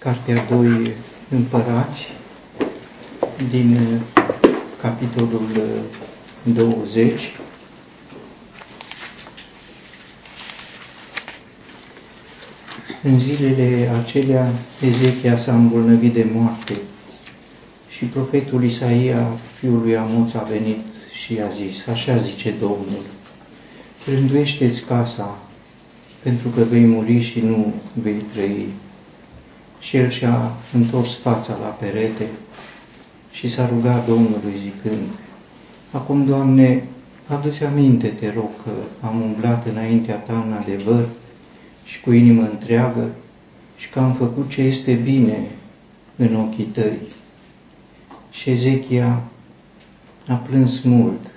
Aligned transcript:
Cartea 0.00 0.46
2 0.50 0.92
Împărați, 1.30 2.06
din 3.50 3.76
uh, 3.76 4.00
capitolul 4.80 5.62
20. 6.42 7.12
Uh, 7.12 7.20
În 13.02 13.18
zilele 13.18 13.90
acelea, 14.02 14.52
Ezechia 14.80 15.36
s-a 15.36 15.54
îmbolnăvit 15.54 16.12
de 16.12 16.26
moarte 16.32 16.74
și 17.88 18.04
profetul 18.04 18.64
Isaia, 18.64 19.26
fiul 19.58 19.80
lui 19.82 19.96
Amoț, 19.96 20.32
a 20.32 20.42
venit 20.42 20.80
și 21.24 21.38
a 21.38 21.48
zis, 21.48 21.86
așa 21.86 22.16
zice 22.16 22.54
Domnul, 22.60 23.04
rânduiește-ți 24.06 24.80
casa, 24.80 25.38
pentru 26.22 26.48
că 26.48 26.60
vei 26.62 26.84
muri 26.84 27.20
și 27.20 27.40
nu 27.40 27.74
vei 28.02 28.24
trăi 28.32 28.66
și 29.80 29.96
el 29.96 30.08
și-a 30.08 30.52
întors 30.72 31.16
fața 31.16 31.56
la 31.60 31.66
perete 31.66 32.26
și 33.30 33.48
s-a 33.48 33.68
rugat 33.68 34.06
Domnului 34.06 34.54
zicând, 34.62 35.08
Acum, 35.90 36.24
Doamne, 36.24 36.84
adu-ți 37.26 37.64
aminte, 37.64 38.08
te 38.08 38.32
rog, 38.32 38.48
că 38.64 38.70
am 39.06 39.20
umblat 39.20 39.66
înaintea 39.66 40.16
Ta 40.16 40.44
în 40.46 40.52
adevăr 40.52 41.08
și 41.84 42.00
cu 42.00 42.12
inimă 42.12 42.42
întreagă 42.42 43.10
și 43.76 43.88
că 43.88 44.00
am 44.00 44.14
făcut 44.14 44.50
ce 44.50 44.62
este 44.62 44.92
bine 44.92 45.50
în 46.16 46.36
ochii 46.36 46.64
Tăi. 46.64 46.98
Și 48.30 48.50
Ezechia 48.50 49.22
a 50.28 50.34
plâns 50.34 50.80
mult. 50.80 51.30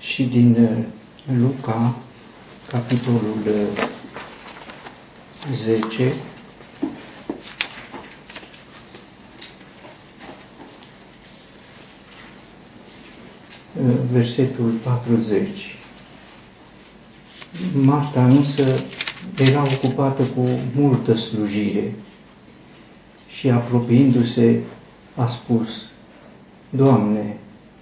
Și 0.00 0.22
din 0.22 0.56
uh, 0.60 1.38
Luca, 1.38 1.94
capitolul 2.74 3.70
10, 5.52 6.12
versetul 14.12 14.70
40. 14.70 15.76
Marta 17.72 18.24
însă 18.24 18.64
era 19.38 19.62
ocupată 19.62 20.22
cu 20.22 20.48
multă 20.76 21.14
slujire 21.14 21.94
și 23.28 23.50
apropiindu-se 23.50 24.60
a 25.14 25.26
spus, 25.26 25.68
Doamne, 26.70 27.36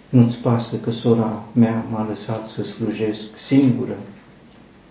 nu-ți 0.08 0.36
pasă 0.36 0.77
că 0.77 0.90
sora 0.90 1.44
mea 1.52 1.86
m-a 1.90 2.06
lăsat 2.08 2.46
să 2.46 2.62
slujesc 2.62 3.38
singură? 3.46 3.96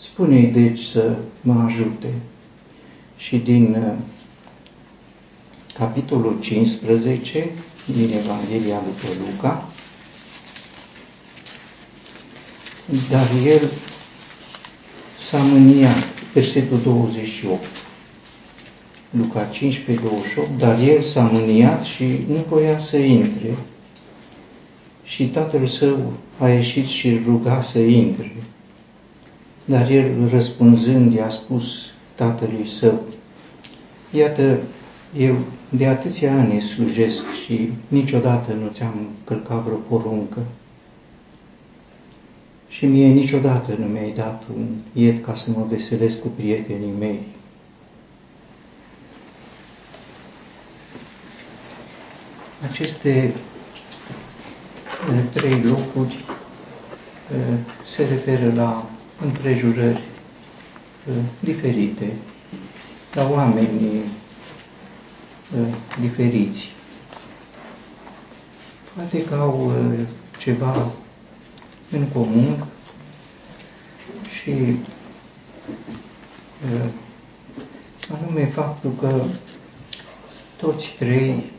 Spune-i 0.01 0.45
deci 0.45 0.83
să 0.83 1.17
mă 1.41 1.63
ajute. 1.65 2.07
Și 3.17 3.37
din 3.37 3.75
uh, 3.75 3.93
capitolul 5.73 6.39
15 6.39 7.49
din 7.85 8.09
Evanghelia 8.17 8.81
după 8.85 9.13
Luca, 9.25 9.67
dar 13.09 13.27
el 13.45 13.69
s-a 15.17 15.37
mâniat, 15.37 16.31
versetul 16.33 16.79
28, 16.83 17.65
Luca 19.09 19.45
15, 19.45 20.05
28, 20.05 20.57
dar 20.57 20.79
el 20.79 20.99
s-a 20.99 21.21
mâniat 21.21 21.83
și 21.83 22.03
nu 22.27 22.45
voia 22.49 22.77
să 22.77 22.97
intre. 22.97 23.55
Și 25.03 25.27
tatăl 25.27 25.65
său 25.65 26.13
a 26.37 26.47
ieșit 26.47 26.85
și 26.85 27.21
ruga 27.25 27.61
să 27.61 27.79
intre. 27.79 28.31
Dar 29.65 29.89
el, 29.89 30.27
răspunzând, 30.29 31.13
i-a 31.13 31.29
spus 31.29 31.91
tatălui 32.15 32.65
său, 32.65 33.01
Iată, 34.13 34.59
eu 35.17 35.37
de 35.69 35.87
atâția 35.87 36.33
ani 36.33 36.61
slujesc 36.61 37.23
și 37.45 37.71
niciodată 37.87 38.53
nu 38.53 38.67
ți-am 38.73 39.07
călcat 39.23 39.63
vreo 39.63 39.75
poruncă. 39.75 40.45
Și 42.67 42.85
mie 42.85 43.07
niciodată 43.07 43.75
nu 43.79 43.85
mi-ai 43.85 44.11
dat 44.11 44.43
un 44.55 44.67
ied 44.93 45.21
ca 45.21 45.35
să 45.35 45.49
mă 45.49 45.65
veselesc 45.69 46.19
cu 46.19 46.27
prietenii 46.27 46.93
mei. 46.99 47.19
Aceste 52.71 53.33
eh, 55.09 55.23
trei 55.33 55.61
locuri 55.61 56.25
eh, 57.33 57.57
se 57.87 58.05
referă 58.05 58.53
la 58.55 58.89
împrejurări 59.23 60.01
uh, 61.09 61.15
diferite, 61.39 62.13
la 63.13 63.29
oameni 63.29 63.97
uh, 65.57 65.73
diferiți. 65.99 66.67
Poate 68.95 69.23
că 69.23 69.35
au 69.35 69.65
uh, 69.65 69.99
ceva 70.39 70.91
în 71.91 72.07
comun 72.07 72.65
și 74.41 74.77
anume 78.21 78.45
faptul 78.45 78.93
că 78.99 79.23
toți 80.57 80.95
trei 80.99 81.51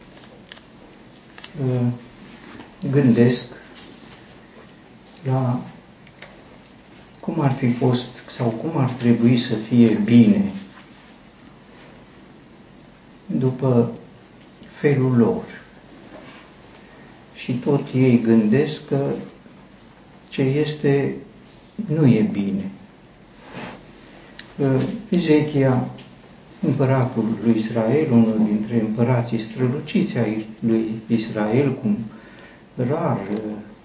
gândesc 2.91 3.47
la 5.25 5.61
cum 7.33 7.43
ar 7.43 7.53
fi 7.53 7.73
fost 7.73 8.07
sau 8.29 8.49
cum 8.49 8.81
ar 8.81 8.91
trebui 8.91 9.37
să 9.37 9.55
fie 9.55 10.01
bine 10.05 10.53
după 13.27 13.93
felul 14.73 15.17
lor. 15.17 15.45
Și 17.35 17.53
tot 17.53 17.81
ei 17.95 18.21
gândesc 18.21 18.87
că 18.89 19.11
ce 20.29 20.43
este 20.43 21.15
nu 21.87 22.07
e 22.07 22.29
bine. 22.33 22.71
Ezechia, 25.09 25.89
împăratul 26.61 27.25
lui 27.45 27.57
Israel, 27.57 28.13
unul 28.13 28.43
dintre 28.47 28.81
împărații 28.81 29.39
străluciți 29.39 30.19
ai 30.19 30.47
lui 30.61 31.01
Israel, 31.07 31.75
cum 31.75 31.99
rar 32.77 33.21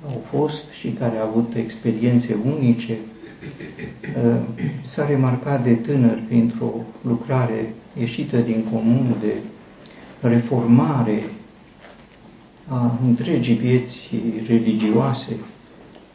au 0.06 0.22
fost 0.30 0.70
și 0.70 0.90
care 0.90 1.18
au 1.18 1.28
avut 1.28 1.54
experiențe 1.56 2.38
unice, 2.46 2.98
Uh, 4.24 4.40
s-a 4.86 5.06
remarcat 5.08 5.64
de 5.64 5.74
tânăr 5.74 6.22
printr-o 6.28 6.74
lucrare 7.02 7.74
ieșită 8.00 8.38
din 8.38 8.64
comun 8.72 9.16
de 9.22 9.34
reformare 10.22 11.24
a 12.68 13.00
întregii 13.06 13.56
vieți 13.56 14.10
religioase, 14.48 15.36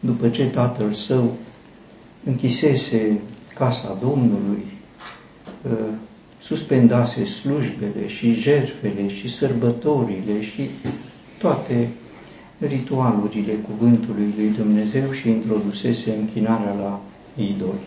după 0.00 0.28
ce 0.28 0.46
tatăl 0.46 0.92
său 0.92 1.36
închisese 2.24 3.20
casa 3.54 3.98
Domnului, 4.00 4.64
uh, 5.64 5.72
suspendase 6.38 7.24
slujbele 7.24 8.06
și 8.06 8.34
jertfele 8.34 9.08
și 9.08 9.28
sărbătorile 9.28 10.40
și 10.40 10.70
toate 11.38 11.88
ritualurile 12.66 13.52
cuvântului 13.52 14.32
lui 14.36 14.48
Dumnezeu 14.48 15.10
și 15.10 15.28
introdusese 15.28 16.14
închinarea 16.20 16.72
la 16.72 17.00
idoli. 17.36 17.86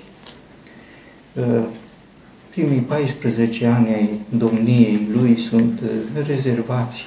Uh, 1.34 1.64
primii 2.50 2.80
14 2.80 3.66
ani 3.66 3.94
ai 3.94 4.10
domniei 4.38 5.08
lui 5.12 5.38
sunt 5.38 5.80
uh, 5.84 6.26
rezervați 6.28 7.06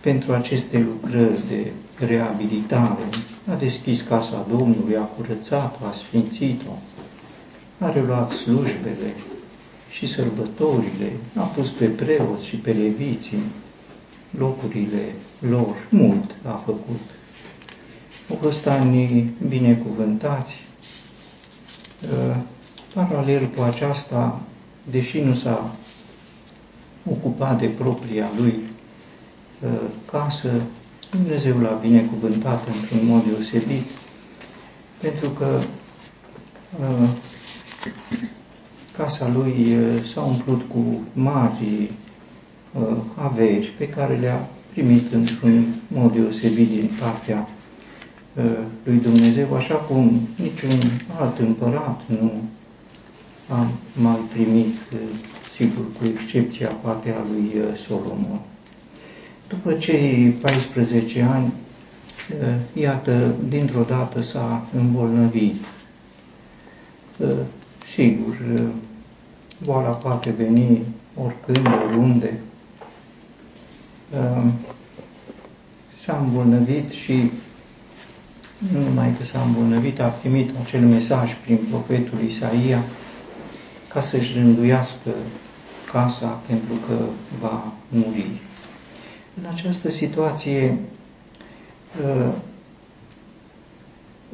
pentru 0.00 0.32
aceste 0.32 0.78
lucrări 0.78 1.42
de 1.48 1.72
reabilitare. 2.06 3.02
A 3.50 3.54
deschis 3.54 4.02
casa 4.02 4.46
Domnului, 4.50 4.96
a 4.96 5.02
curățat-o, 5.02 5.84
a 5.84 5.92
sfințit-o, 5.92 6.70
a 7.78 7.92
reluat 7.92 8.30
slujbele 8.30 9.14
și 9.90 10.06
sărbătorile, 10.06 11.12
a 11.34 11.42
pus 11.42 11.68
pe 11.68 11.84
preoți 11.86 12.46
și 12.46 12.56
pe 12.56 12.72
leviții 12.72 13.42
locurile 14.30 15.14
lor, 15.38 15.86
mult 15.90 16.36
a 16.44 16.62
făcut. 16.64 17.00
Au 18.30 18.38
fost 18.40 18.66
ani 18.66 19.34
binecuvântați, 19.48 20.54
Uh, 22.02 22.36
paralel 22.94 23.46
cu 23.46 23.62
aceasta, 23.62 24.40
deși 24.90 25.20
nu 25.20 25.34
s-a 25.34 25.76
ocupat 27.10 27.58
de 27.58 27.66
propria 27.66 28.30
lui 28.36 28.54
uh, 29.62 29.80
casă, 30.10 30.48
Dumnezeu 31.10 31.58
l-a 31.58 31.78
binecuvântat 31.80 32.66
într-un 32.66 33.06
mod 33.06 33.24
deosebit, 33.24 33.84
pentru 35.00 35.28
că 35.28 35.60
uh, 36.80 37.08
casa 38.96 39.28
lui 39.28 39.76
s-a 40.12 40.20
umplut 40.20 40.62
cu 40.68 41.00
mari 41.12 41.90
averi 43.14 43.72
pe 43.78 43.88
care 43.88 44.16
le-a 44.16 44.48
primit 44.72 45.12
într-un 45.12 45.64
mod 45.88 46.12
deosebit 46.12 46.68
din 46.68 46.90
partea 47.00 47.48
lui 48.82 48.96
Dumnezeu, 48.96 49.54
așa 49.54 49.74
cum 49.74 50.20
niciun 50.36 50.78
alt 51.18 51.38
împărat 51.38 52.00
nu 52.20 52.32
am 53.48 53.70
mai 54.00 54.18
primit, 54.32 54.74
sigur, 55.52 55.84
cu 55.98 56.04
excepția 56.14 56.68
poate 56.68 57.10
a 57.10 57.22
lui 57.32 57.76
Solomon. 57.86 58.40
După 59.48 59.72
cei 59.72 60.36
14 60.40 61.22
ani, 61.22 61.52
iată, 62.72 63.34
dintr-o 63.48 63.82
dată 63.82 64.22
s-a 64.22 64.66
îmbolnăvit. 64.76 65.56
Sigur, 67.94 68.36
boala 69.64 69.88
poate 69.88 70.30
veni 70.30 70.82
oricând, 71.24 71.66
oriunde. 71.86 72.40
S-a 75.96 76.16
îmbolnăvit 76.24 76.90
și 76.90 77.30
nu 78.72 78.80
numai 78.82 79.14
că 79.18 79.24
s-a 79.24 79.42
îmbolnăvit, 79.42 80.00
a 80.00 80.06
primit 80.08 80.50
acel 80.64 80.80
mesaj 80.80 81.34
prin 81.44 81.58
profetul 81.70 82.18
Isaia 82.26 82.82
ca 83.88 84.00
să-și 84.00 84.32
rânduiască 84.34 85.10
casa 85.92 86.40
pentru 86.46 86.72
că 86.88 86.94
va 87.40 87.72
muri. 87.88 88.26
În 89.42 89.48
această 89.54 89.90
situație, 89.90 90.78
uh, 92.04 92.32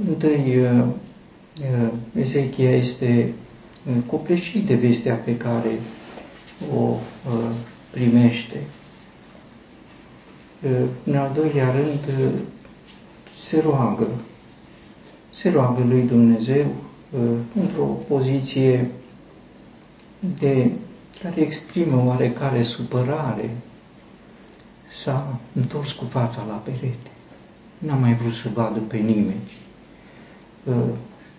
întâi 0.09 0.56
uh, 0.59 0.85
uh, 1.61 1.88
Ezechia 2.20 2.70
este 2.77 3.32
copleșit 4.06 4.67
de 4.67 4.75
vestea 4.75 5.15
pe 5.15 5.37
care 5.37 5.81
o 6.77 6.97
primește. 7.91 8.56
În 11.05 11.17
al 11.17 11.31
doilea 11.35 11.71
rând, 11.71 12.33
se 13.37 13.61
roagă, 13.61 14.07
se 15.31 15.51
roagă 15.51 15.85
lui 15.89 16.03
Dumnezeu 16.03 16.67
într-o 17.61 17.85
poziție 17.85 18.91
de 20.39 20.71
care 21.23 21.41
exprimă 21.41 22.03
oarecare 22.07 22.63
supărare, 22.63 23.51
s-a 24.91 25.41
întors 25.53 25.93
cu 25.93 26.05
fața 26.05 26.45
la 26.49 26.55
perete. 26.55 27.11
N-a 27.79 27.95
mai 27.95 28.15
vrut 28.15 28.33
să 28.33 28.49
vadă 28.55 28.79
pe 28.79 28.97
nimeni. 28.97 29.51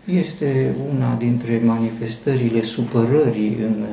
Este 0.05 0.75
una 0.95 1.15
dintre 1.15 1.61
manifestările 1.63 2.63
supărării 2.63 3.57
în 3.61 3.85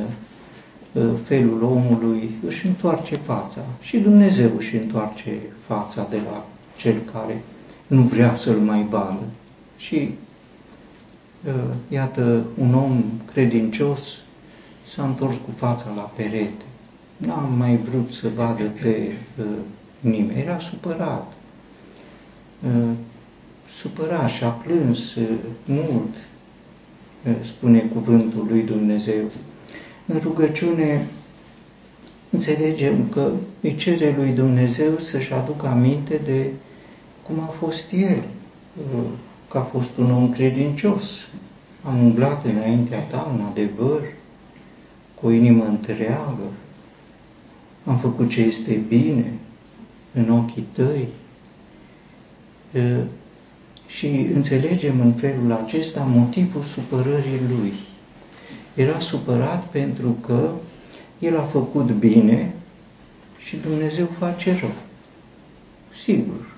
felul 1.25 1.63
omului, 1.63 2.31
își 2.47 2.67
întoarce 2.67 3.15
fața 3.15 3.61
și 3.81 3.99
Dumnezeu 3.99 4.51
își 4.57 4.77
întoarce 4.77 5.39
fața 5.67 6.07
de 6.11 6.17
la 6.17 6.47
cel 6.77 6.97
care 7.13 7.43
nu 7.87 8.03
vrea 8.03 8.35
să-l 8.35 8.59
mai 8.59 8.87
vadă. 8.91 9.23
Și 9.77 10.15
iată, 11.89 12.45
un 12.59 12.75
om 12.75 13.03
credincios 13.33 14.01
s-a 14.89 15.05
întors 15.05 15.37
cu 15.37 15.51
fața 15.51 15.87
la 15.97 16.11
perete. 16.17 16.65
N-a 17.17 17.49
mai 17.57 17.77
vrut 17.77 18.11
să 18.11 18.29
vadă 18.35 18.65
pe 18.83 19.13
uh, 19.39 19.45
nimeni. 20.01 20.41
Era 20.41 20.59
supărat. 20.59 21.33
Uh, 22.67 22.91
supărat 23.69 24.29
și 24.29 24.45
a 24.45 24.49
plâns 24.49 25.15
uh, 25.15 25.29
mult, 25.65 26.17
uh, 27.27 27.33
spune 27.41 27.79
cuvântul 27.79 28.47
lui 28.49 28.63
Dumnezeu. 28.63 29.25
În 30.07 30.19
rugăciune 30.19 31.07
înțelegem 32.31 33.09
că 33.09 33.33
îi 33.61 33.75
cere 33.75 34.15
lui 34.17 34.31
Dumnezeu 34.31 34.99
să-și 34.99 35.33
aducă 35.33 35.67
aminte 35.67 36.21
de 36.25 36.51
cum 37.27 37.41
a 37.41 37.47
fost 37.47 37.85
el, 37.91 38.23
uh, 38.95 39.05
că 39.49 39.59
a 39.59 39.63
fost 39.63 39.97
un 39.97 40.11
om 40.11 40.31
credincios. 40.31 41.11
Am 41.85 41.99
umblat 42.05 42.45
înaintea 42.45 43.01
ta 43.01 43.33
în 43.35 43.45
adevăr, 43.45 44.01
cu 45.15 45.27
o 45.27 45.31
inimă 45.31 45.65
întreagă. 45.65 46.53
Am 47.85 47.97
făcut 47.97 48.31
ce 48.31 48.41
este 48.41 48.75
bine 48.89 49.33
în 50.13 50.31
ochii 50.31 50.67
tăi. 50.73 51.09
Și 53.87 54.07
înțelegem 54.35 55.01
în 55.01 55.13
felul 55.13 55.53
acesta 55.53 56.01
motivul 56.01 56.63
supărării 56.63 57.41
lui. 57.49 57.73
Era 58.75 58.99
supărat 58.99 59.65
pentru 59.65 60.17
că 60.27 60.51
el 61.19 61.39
a 61.39 61.43
făcut 61.43 61.91
bine 61.91 62.53
și 63.39 63.57
Dumnezeu 63.57 64.07
face 64.19 64.57
rău. 64.61 64.73
Sigur, 66.03 66.53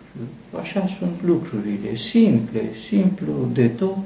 așa 0.60 0.86
sunt 0.98 1.22
lucrurile, 1.24 1.96
simple, 1.96 2.62
simplu 2.88 3.48
de 3.52 3.68
tot, 3.68 3.98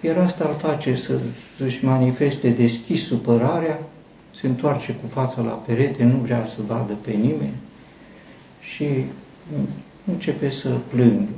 iar 0.00 0.16
asta 0.16 0.48
îl 0.48 0.54
face 0.54 0.94
să 0.94 1.20
își 1.64 1.84
manifeste 1.84 2.48
deschis 2.48 3.04
supărarea, 3.04 3.82
se 4.40 4.46
întoarce 4.46 4.92
cu 4.92 5.06
fața 5.06 5.42
la 5.42 5.50
perete, 5.50 6.04
nu 6.04 6.16
vrea 6.16 6.46
să 6.46 6.58
vadă 6.66 6.92
pe 7.00 7.10
nimeni 7.10 7.54
și 8.60 8.84
începe 10.04 10.50
să 10.50 10.68
plângă. 10.88 11.32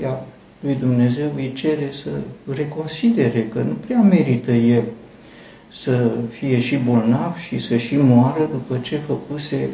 Iar 0.00 0.22
lui 0.60 0.74
Dumnezeu 0.74 1.30
îi 1.36 1.52
cere 1.52 1.90
să 2.02 2.10
reconsidere 2.54 3.46
că 3.46 3.58
nu 3.58 3.72
prea 3.72 4.00
merită 4.00 4.52
el 4.52 4.84
să 5.72 6.10
fie 6.30 6.60
și 6.60 6.76
bolnav 6.76 7.36
și 7.36 7.58
să 7.58 7.76
și 7.76 7.96
moară 7.96 8.48
după 8.52 8.78
ce 8.82 8.96
făcuse 8.96 9.68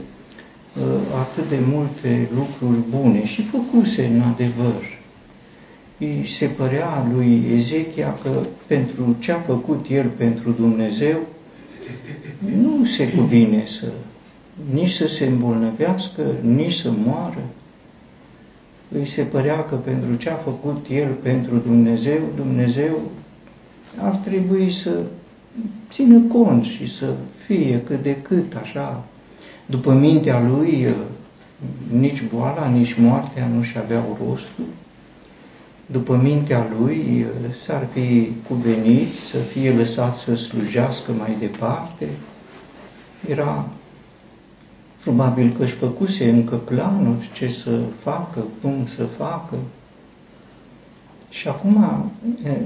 uh, 0.77 0.83
atât 1.21 1.49
de 1.49 1.59
multe 1.73 2.29
lucruri 2.35 2.79
bune 2.91 3.25
și 3.25 3.43
făcuse 3.43 4.05
în 4.07 4.21
adevăr 4.21 4.95
îi 5.99 6.27
se 6.27 6.47
părea 6.47 7.07
lui 7.15 7.43
Ezechia 7.55 8.17
că 8.23 8.31
pentru 8.67 9.17
ce 9.19 9.33
a 9.33 9.39
făcut 9.39 9.87
el 9.91 10.07
pentru 10.17 10.51
Dumnezeu, 10.51 11.19
nu 12.63 12.85
se 12.85 13.09
cuvine 13.09 13.65
să 13.67 13.87
nici 14.73 14.91
să 14.91 15.09
se 15.09 15.25
îmbolnăvească, 15.25 16.23
nici 16.41 16.73
să 16.73 16.91
moară. 17.05 17.43
Îi 18.99 19.07
se 19.07 19.23
părea 19.23 19.65
că 19.65 19.75
pentru 19.75 20.15
ce 20.15 20.31
a 20.31 20.35
făcut 20.35 20.87
el 20.91 21.13
pentru 21.23 21.57
Dumnezeu, 21.57 22.19
Dumnezeu 22.37 23.01
ar 23.99 24.17
trebui 24.17 24.73
să 24.73 25.01
țină 25.91 26.19
cont 26.19 26.65
și 26.65 26.95
să 26.95 27.15
fie 27.47 27.81
cât 27.81 28.03
de 28.03 28.17
cât 28.17 28.55
așa. 28.63 29.05
După 29.67 29.93
mintea 29.93 30.41
lui, 30.49 30.95
nici 31.99 32.23
boala, 32.35 32.67
nici 32.67 32.97
moartea 32.99 33.47
nu 33.55 33.63
și 33.63 33.79
aveau 33.79 34.19
rostul 34.29 34.65
după 35.87 36.17
mintea 36.23 36.67
lui, 36.79 37.27
s-ar 37.65 37.87
fi 37.93 38.31
cuvenit 38.49 39.09
să 39.31 39.37
fie 39.37 39.73
lăsat 39.73 40.17
să 40.17 40.35
slujească 40.35 41.13
mai 41.13 41.37
departe. 41.39 42.09
Era 43.29 43.69
probabil 45.03 45.53
că 45.57 45.63
își 45.63 45.73
făcuse 45.73 46.31
încă 46.31 46.57
planuri 46.57 47.31
ce 47.33 47.49
să 47.49 47.81
facă, 47.99 48.45
cum 48.63 48.87
să 48.97 49.05
facă. 49.05 49.57
Și 51.35 51.49
acum 51.49 52.11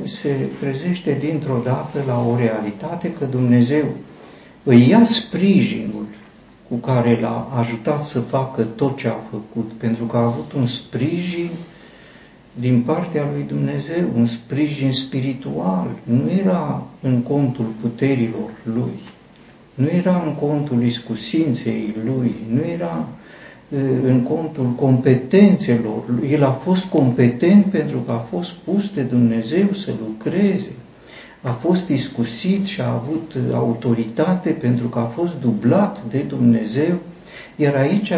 se 0.05 0.49
trezește 0.61 1.17
dintr-o 1.21 1.61
dată 1.65 2.03
la 2.07 2.27
o 2.27 2.37
realitate 2.37 3.13
că 3.13 3.25
Dumnezeu 3.25 3.85
îi 4.63 4.89
ia 4.89 5.05
sprijinul 5.05 6.07
cu 6.69 6.75
care 6.75 7.19
l-a 7.21 7.49
ajutat 7.59 8.05
să 8.05 8.21
facă 8.21 8.63
tot 8.63 8.97
ce 8.97 9.09
a 9.09 9.17
făcut, 9.31 9.73
pentru 9.73 10.05
că 10.05 10.17
a 10.17 10.25
avut 10.25 10.53
un 10.53 10.67
sprijin 10.67 11.51
din 12.61 12.83
partea 12.83 13.29
lui 13.33 13.43
Dumnezeu, 13.43 14.09
un 14.15 14.27
sprijin 14.27 14.93
spiritual, 14.93 15.89
nu 16.03 16.31
era 16.31 16.87
în 17.01 17.23
contul 17.23 17.67
puterilor 17.81 18.51
lui, 18.63 18.99
nu 19.75 19.87
era 19.87 20.23
în 20.27 20.35
contul 20.35 20.83
iscusinței 20.83 21.95
lui, 22.05 22.35
nu 22.51 22.61
era 22.65 23.09
în 24.05 24.23
contul 24.23 24.71
competențelor 24.77 26.03
lui. 26.07 26.31
El 26.31 26.45
a 26.45 26.51
fost 26.51 26.85
competent 26.85 27.65
pentru 27.65 27.99
că 27.99 28.11
a 28.11 28.19
fost 28.19 28.53
pus 28.53 28.91
de 28.95 29.03
Dumnezeu 29.03 29.73
să 29.73 29.91
lucreze. 30.07 30.71
A 31.43 31.51
fost 31.51 31.89
iscusit 31.89 32.65
și 32.65 32.81
a 32.81 32.93
avut 32.93 33.35
autoritate 33.53 34.51
pentru 34.51 34.89
că 34.89 34.99
a 34.99 35.05
fost 35.05 35.33
dublat 35.41 35.99
de 36.11 36.19
Dumnezeu 36.19 36.95
iar 37.61 37.75
aici 37.75 38.13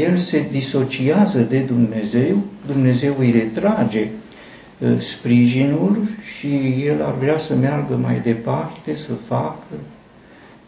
el 0.00 0.16
se 0.16 0.46
disociază 0.50 1.38
de 1.38 1.58
Dumnezeu, 1.58 2.42
Dumnezeu 2.66 3.14
îi 3.18 3.30
retrage 3.30 4.08
uh, 4.78 5.00
sprijinul 5.00 5.98
și 6.36 6.82
el 6.84 7.02
ar 7.02 7.14
vrea 7.14 7.38
să 7.38 7.54
meargă 7.54 7.96
mai 7.96 8.20
departe, 8.24 8.96
să 8.96 9.12
facă. 9.12 9.74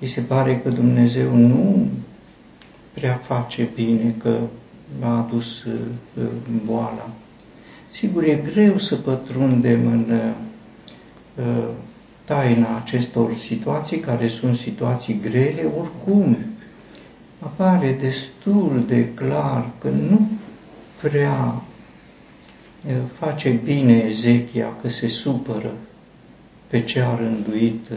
Îi 0.01 0.07
se 0.07 0.21
pare 0.21 0.61
că 0.65 0.69
Dumnezeu 0.69 1.37
nu 1.37 1.87
prea 2.93 3.15
face 3.15 3.69
bine, 3.75 4.15
că 4.19 4.39
a 5.01 5.17
adus 5.19 5.65
uh, 5.65 5.75
boala. 6.65 7.11
Sigur, 7.93 8.23
e 8.23 8.35
greu 8.53 8.79
să 8.79 8.97
pătrundem 8.97 9.87
în 9.87 10.07
uh, 11.37 11.69
taina 12.25 12.77
acestor 12.77 13.35
situații, 13.35 13.99
care 13.99 14.29
sunt 14.29 14.57
situații 14.57 15.21
grele, 15.23 15.63
oricum 15.79 16.37
apare 17.39 17.97
destul 18.01 18.85
de 18.87 19.09
clar 19.15 19.71
că 19.79 19.89
nu 19.89 20.29
prea 21.03 21.63
face 23.19 23.51
bine 23.65 23.93
Ezechia 24.09 24.73
că 24.83 24.89
se 24.89 25.09
supără 25.09 25.73
pe 26.67 26.81
ce 26.81 27.01
a 27.01 27.17
rânduit 27.17 27.91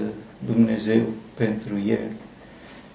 Dumnezeu 0.45 1.01
pentru 1.33 1.73
el. 1.87 2.11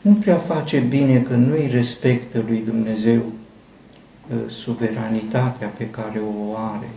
Nu 0.00 0.12
prea 0.12 0.36
face 0.36 0.78
bine 0.78 1.20
că 1.20 1.34
nu-i 1.34 1.68
respectă 1.70 2.44
lui 2.46 2.62
Dumnezeu 2.64 3.16
uh, 3.16 4.36
suveranitatea 4.50 5.68
pe 5.68 5.90
care 5.90 6.20
o 6.48 6.56
are. 6.56 6.88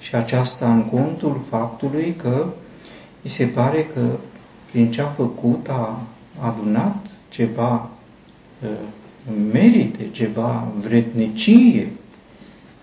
Și 0.00 0.14
aceasta 0.14 0.72
în 0.72 0.84
contul 0.84 1.40
faptului 1.48 2.14
că 2.16 2.46
îi 3.22 3.30
se 3.30 3.44
pare 3.44 3.86
că 3.94 4.00
prin 4.70 4.90
ce 4.90 5.00
a 5.00 5.06
făcut 5.06 5.68
a 5.68 6.02
adunat 6.40 7.06
ceva 7.28 7.90
uh, 8.62 8.68
merite, 9.52 10.08
ceva 10.10 10.68
vrednicie, 10.80 11.88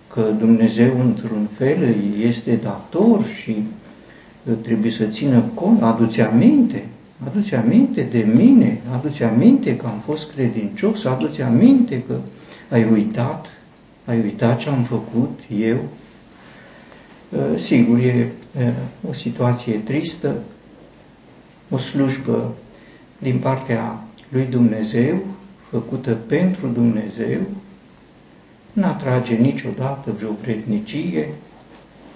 că 0.07 0.21
Dumnezeu 0.21 0.99
într-un 0.99 1.47
fel 1.57 1.95
este 2.21 2.55
dator 2.55 3.25
și 3.25 3.55
uh, 4.43 4.53
trebuie 4.61 4.91
să 4.91 5.05
țină 5.05 5.43
cont, 5.53 5.81
aduți 5.81 6.21
aminte, 6.21 6.85
aduți 7.25 7.55
aminte 7.55 8.01
de 8.01 8.19
mine, 8.35 8.81
aduți 8.91 9.23
aminte 9.23 9.75
că 9.75 9.85
am 9.85 9.99
fost 9.99 10.31
credincios, 10.31 11.05
aduți 11.05 11.41
aminte 11.41 12.03
că 12.03 12.19
ai 12.69 12.83
uitat, 12.91 13.47
ai 14.05 14.19
uitat 14.19 14.57
ce 14.59 14.69
am 14.69 14.83
făcut 14.83 15.39
eu. 15.59 15.77
Uh, 17.29 17.59
sigur, 17.59 17.97
e 17.97 18.31
o 19.09 19.13
situație 19.13 19.77
tristă, 19.77 20.35
o 21.69 21.77
slujbă 21.77 22.55
din 23.17 23.37
partea 23.37 24.03
lui 24.29 24.45
Dumnezeu, 24.45 25.25
făcută 25.69 26.13
pentru 26.13 26.67
Dumnezeu, 26.67 27.39
nu 28.73 28.85
atrage 28.85 29.33
niciodată 29.33 30.11
vreo 30.11 30.31
vrednicie. 30.41 31.29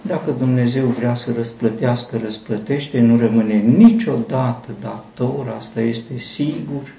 Dacă 0.07 0.31
Dumnezeu 0.31 0.85
vrea 0.85 1.13
să 1.13 1.31
răsplătească, 1.35 2.19
răsplătește, 2.23 2.99
nu 2.99 3.17
rămâne 3.17 3.53
niciodată 3.53 4.67
dator, 4.81 5.53
asta 5.57 5.81
este 5.81 6.17
sigur, 6.17 6.93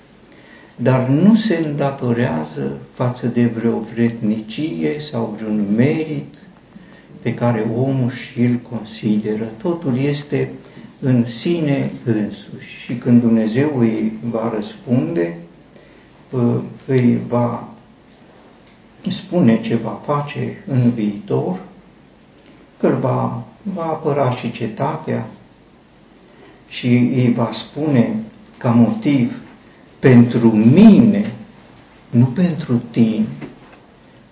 dar 0.77 1.09
nu 1.09 1.35
se 1.35 1.63
îndatorează 1.65 2.79
față 2.93 3.27
de 3.27 3.47
vreo 3.47 3.79
vrednicie 3.79 5.01
sau 5.01 5.37
vreun 5.39 5.75
merit 5.75 6.35
pe 7.23 7.35
care 7.35 7.67
omul 7.77 8.11
și 8.11 8.41
îl 8.41 8.61
consideră. 8.71 9.45
Totul 9.63 9.99
este 9.99 10.51
în 11.01 11.25
sine 11.25 11.91
însuși 12.05 12.77
și 12.79 12.95
când 12.95 13.21
Dumnezeu 13.21 13.79
îi 13.79 14.13
va 14.31 14.53
răspunde, 14.55 15.39
îi 16.87 17.19
va 17.29 17.69
spune 19.09 19.61
ce 19.61 19.77
va 19.77 20.01
face 20.05 20.65
în 20.67 20.91
viitor, 20.91 21.61
că 22.79 22.87
îl 22.87 22.95
va, 22.97 23.45
va 23.63 23.85
apăra 23.85 24.31
și 24.31 24.51
cetatea 24.51 25.27
și 26.69 26.87
îi 26.97 27.33
va 27.37 27.49
spune 27.53 28.15
ca 28.59 28.71
motiv 28.71 29.43
pentru 29.99 30.51
mine, 30.51 31.33
nu 32.11 32.25
pentru 32.25 32.83
tine, 32.91 33.25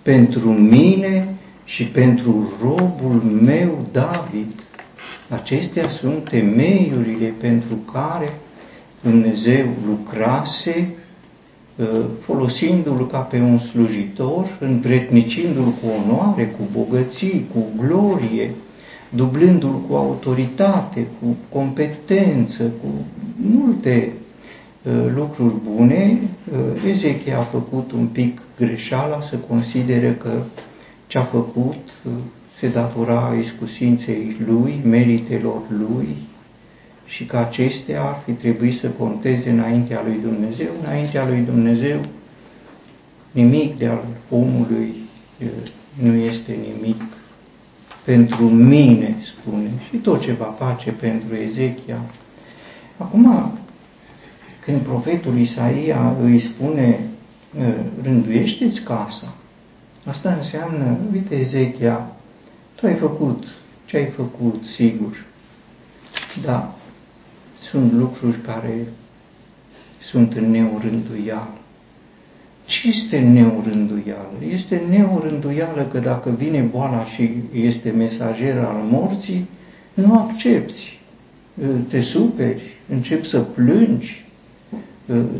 pentru 0.02 0.50
mine 0.52 1.34
și 1.64 1.84
pentru 1.86 2.52
robul 2.62 3.22
meu 3.42 3.86
David. 3.92 4.52
Acestea 5.28 5.88
sunt 5.88 6.28
temeiurile 6.28 7.26
pentru 7.40 7.74
care 7.74 8.34
Dumnezeu 9.02 9.66
lucrase 9.86 10.88
Uh, 10.88 10.98
folosindu-l 12.18 13.06
ca 13.06 13.18
pe 13.18 13.38
un 13.38 13.58
slujitor, 13.58 14.58
învretnicindu-l 14.60 15.64
cu 15.64 15.86
onoare, 16.02 16.46
cu 16.46 16.62
bogății, 16.72 17.46
cu 17.54 17.66
glorie, 17.76 18.50
dublându-l 19.14 19.80
cu 19.88 19.94
autoritate, 19.94 21.06
cu 21.20 21.36
competență, 21.48 22.62
cu 22.62 22.88
multe 23.36 24.12
uh, 24.82 24.92
lucruri 25.14 25.54
bune, 25.70 26.18
uh, 26.52 26.90
Ezechia 26.90 27.38
a 27.38 27.42
făcut 27.42 27.92
un 27.92 28.06
pic 28.06 28.40
greșeala 28.58 29.20
să 29.20 29.36
considere 29.36 30.16
că 30.20 30.30
ce 31.06 31.18
a 31.18 31.22
făcut 31.22 31.90
se 32.56 32.68
datora 32.68 33.34
iscusinței 33.40 34.36
lui, 34.46 34.80
meritelor 34.84 35.60
lui, 35.68 36.16
și 37.12 37.24
că 37.24 37.36
acestea 37.36 38.02
ar 38.02 38.22
fi 38.24 38.32
trebuit 38.32 38.74
să 38.74 38.88
conteze 38.88 39.50
înaintea 39.50 40.02
lui 40.04 40.18
Dumnezeu. 40.22 40.66
Înaintea 40.82 41.26
lui 41.26 41.40
Dumnezeu 41.40 42.00
nimic 43.30 43.78
de 43.78 43.86
al 43.86 44.04
omului 44.30 44.94
nu 46.02 46.14
este 46.14 46.52
nimic 46.52 47.02
pentru 48.04 48.44
mine, 48.44 49.16
spune, 49.22 49.70
și 49.88 49.96
tot 49.96 50.20
ce 50.20 50.32
va 50.32 50.54
face 50.58 50.90
pentru 50.90 51.34
Ezechia. 51.34 52.00
Acum, 52.96 53.58
când 54.64 54.80
profetul 54.80 55.38
Isaia 55.38 56.16
îi 56.22 56.38
spune, 56.38 57.00
rânduiește-ți 58.02 58.80
casa, 58.80 59.34
asta 60.06 60.32
înseamnă, 60.32 60.96
uite 61.12 61.34
Ezechia, 61.34 62.12
tu 62.74 62.86
ai 62.86 62.94
făcut 62.94 63.46
ce 63.84 63.96
ai 63.96 64.06
făcut, 64.06 64.64
sigur, 64.64 65.24
dar 66.44 66.70
sunt 67.72 67.92
lucruri 67.92 68.36
care 68.36 68.86
sunt 70.02 70.32
în 70.34 70.50
neurânduială. 70.50 71.58
Ce 72.64 72.88
este 72.88 73.18
neurânduială? 73.18 74.32
Este 74.52 74.82
neurânduială 74.90 75.82
că 75.82 75.98
dacă 75.98 76.30
vine 76.30 76.60
boala 76.60 77.04
și 77.04 77.30
este 77.54 77.90
mesager 77.90 78.58
al 78.58 78.80
morții, 78.90 79.48
nu 79.94 80.18
accepti, 80.18 80.98
te 81.88 82.00
superi, 82.00 82.62
începi 82.88 83.26
să 83.26 83.38
plângi, 83.38 84.24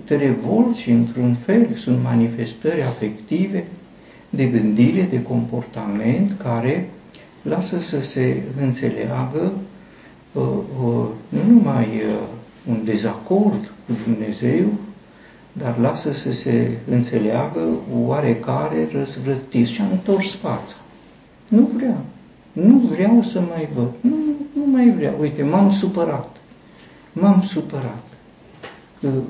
te 0.05 0.17
revolți 0.17 0.91
într-un 0.91 1.35
fel, 1.35 1.75
sunt 1.75 2.03
manifestări 2.03 2.83
afective 2.83 3.65
de 4.31 4.47
gândire, 4.47 5.07
de 5.11 5.23
comportament 5.23 6.33
care 6.43 6.89
lasă 7.43 7.81
să 7.81 8.03
se 8.03 8.43
înțeleagă 8.61 9.41
uh, 9.43 9.51
uh, 9.53 9.72
nu 10.33 11.11
numai 11.47 11.85
uh, 11.85 12.15
un 12.69 12.81
dezacord 12.85 13.73
cu 13.87 13.93
Dumnezeu, 14.05 14.65
dar 15.53 15.79
lasă 15.79 16.13
să 16.13 16.33
se 16.33 16.71
înțeleagă 16.91 17.61
oarecare 18.05 18.89
răzvrătire 18.93 19.65
și 19.65 19.81
a 19.81 19.85
întors 19.91 20.35
fața. 20.35 20.75
Nu 21.49 21.71
vreau. 21.75 22.01
Nu 22.53 22.79
vreau 22.79 23.23
să 23.23 23.41
mai 23.41 23.69
văd. 23.75 23.89
Nu, 24.01 24.15
nu 24.53 24.71
mai 24.71 24.91
vreau. 24.91 25.15
Uite, 25.21 25.43
m-am 25.43 25.71
supărat. 25.71 26.37
M-am 27.13 27.43
supărat. 27.43 28.05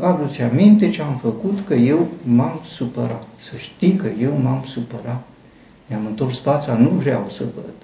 Aduți 0.00 0.40
aminte 0.40 0.90
ce 0.90 1.02
am 1.02 1.16
făcut, 1.16 1.60
că 1.66 1.74
eu 1.74 2.08
m-am 2.24 2.60
supărat. 2.66 3.26
Să 3.38 3.56
știi 3.56 3.94
că 3.94 4.08
eu 4.20 4.38
m-am 4.42 4.62
supărat. 4.66 5.26
Mi-am 5.86 6.06
întors 6.06 6.38
fața, 6.38 6.76
nu 6.76 6.88
vreau 6.88 7.26
să 7.30 7.44
văd. 7.54 7.74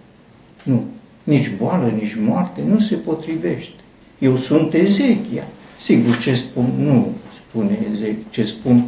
Nu 0.64 0.84
nici 1.28 1.50
boală, 1.56 1.92
nici 2.00 2.16
moarte, 2.26 2.60
nu 2.66 2.80
se 2.80 2.94
potrivește. 2.94 3.80
Eu 4.18 4.36
sunt 4.36 4.74
Ezechia. 4.74 5.46
Sigur, 5.80 6.18
ce 6.18 6.34
spun, 6.34 6.72
nu 6.78 7.08
spune 7.36 7.78
Ezechia, 7.92 8.26
ce 8.30 8.44
spun, 8.44 8.84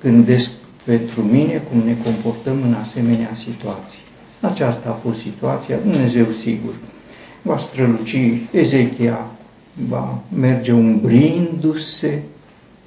gândesc 0.00 0.50
pentru 0.84 1.20
mine 1.22 1.62
cum 1.70 1.82
ne 1.84 1.96
comportăm 2.04 2.62
în 2.66 2.72
asemenea 2.72 3.30
situații. 3.34 3.98
Aceasta 4.40 4.88
a 4.88 4.92
fost 4.92 5.20
situația, 5.20 5.76
Dumnezeu 5.76 6.26
sigur 6.42 6.74
va 7.42 7.56
străluci, 7.56 8.16
Ezechia 8.52 9.30
va 9.88 10.22
merge 10.36 10.72
umbrindu-se 10.72 12.22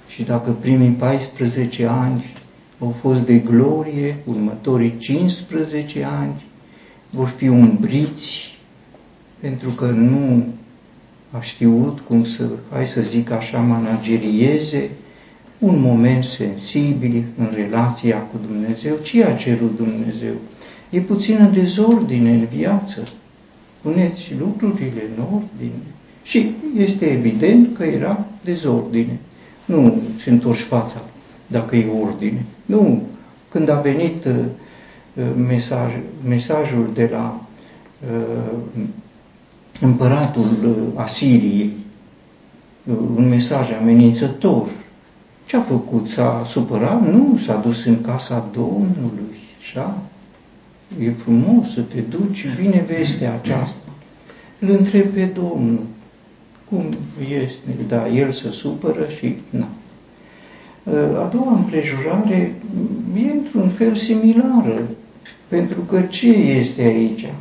și 0.08 0.24
dacă 0.24 0.52
primii 0.52 0.90
14 0.90 1.86
ani 1.86 2.34
au 2.80 2.90
fost 2.90 3.26
de 3.26 3.38
glorie, 3.38 4.18
următorii 4.26 4.98
15 4.98 6.04
ani 6.22 6.44
vor 7.10 7.28
fi 7.28 7.48
umbriți 7.48 8.53
pentru 9.44 9.70
că 9.70 9.86
nu 9.86 10.46
a 11.32 11.42
știut 11.42 12.00
cum 12.00 12.24
să, 12.24 12.50
hai 12.72 12.88
să 12.88 13.02
zic 13.02 13.32
așa, 13.32 13.60
managerieze 13.60 14.90
un 15.60 15.80
moment 15.80 16.24
sensibil 16.24 17.24
în 17.38 17.52
relația 17.56 18.18
cu 18.18 18.38
Dumnezeu. 18.48 18.96
Ce 19.02 19.24
a 19.24 19.36
cerut 19.36 19.76
Dumnezeu? 19.76 20.34
E 20.90 21.00
puțină 21.00 21.50
dezordine 21.54 22.32
în 22.32 22.46
viață. 22.46 23.04
Puneți 23.82 24.34
lucrurile 24.40 25.02
în 25.16 25.24
ordine. 25.24 25.82
Și 26.24 26.52
este 26.78 27.06
evident 27.06 27.76
că 27.78 27.84
era 27.84 28.26
dezordine. 28.44 29.20
Nu 29.66 30.02
se 30.18 30.30
întorci 30.30 30.60
fața 30.60 31.02
dacă 31.48 31.76
e 31.76 31.86
ordine. 32.04 32.46
Nu. 32.66 33.02
Când 33.50 33.70
a 33.70 33.80
venit 33.80 34.26
uh, 34.26 34.34
mesaj, 35.48 35.94
mesajul 36.28 36.90
de 36.94 37.10
la 37.12 37.46
uh, 38.12 38.84
împăratul 39.82 40.58
uh, 40.64 41.02
Asiriei 41.02 41.72
uh, 42.86 42.96
un 43.16 43.28
mesaj 43.28 43.72
amenințător. 43.82 44.70
Ce 45.46 45.56
a 45.56 45.62
făcut? 45.62 46.08
S-a 46.10 46.44
supărat? 46.46 47.12
Nu, 47.12 47.38
s-a 47.38 47.56
dus 47.56 47.86
în 47.86 48.02
casa 48.02 48.50
Domnului. 48.54 49.38
Așa? 49.60 50.02
E 51.00 51.12
frumos 51.12 51.72
să 51.72 51.82
te 51.82 52.00
duci, 52.02 52.48
vine 52.48 52.86
vestea 52.88 53.34
aceasta. 53.34 53.88
Îl 54.60 54.70
întreb 54.70 55.06
pe 55.06 55.24
Domnul, 55.24 55.86
cum 56.70 56.90
este, 57.44 57.84
da, 57.88 58.08
el 58.08 58.32
se 58.32 58.50
supără 58.50 59.08
și 59.18 59.38
na. 59.50 59.68
A 61.24 61.30
doua 61.34 61.52
împrejurare 61.56 62.56
e 63.16 63.32
într-un 63.32 63.70
fel 63.70 63.96
similară, 63.96 64.90
pentru 65.48 65.82
că 65.82 66.02
ce 66.02 66.28
este 66.32 66.82
aici? 66.82 67.34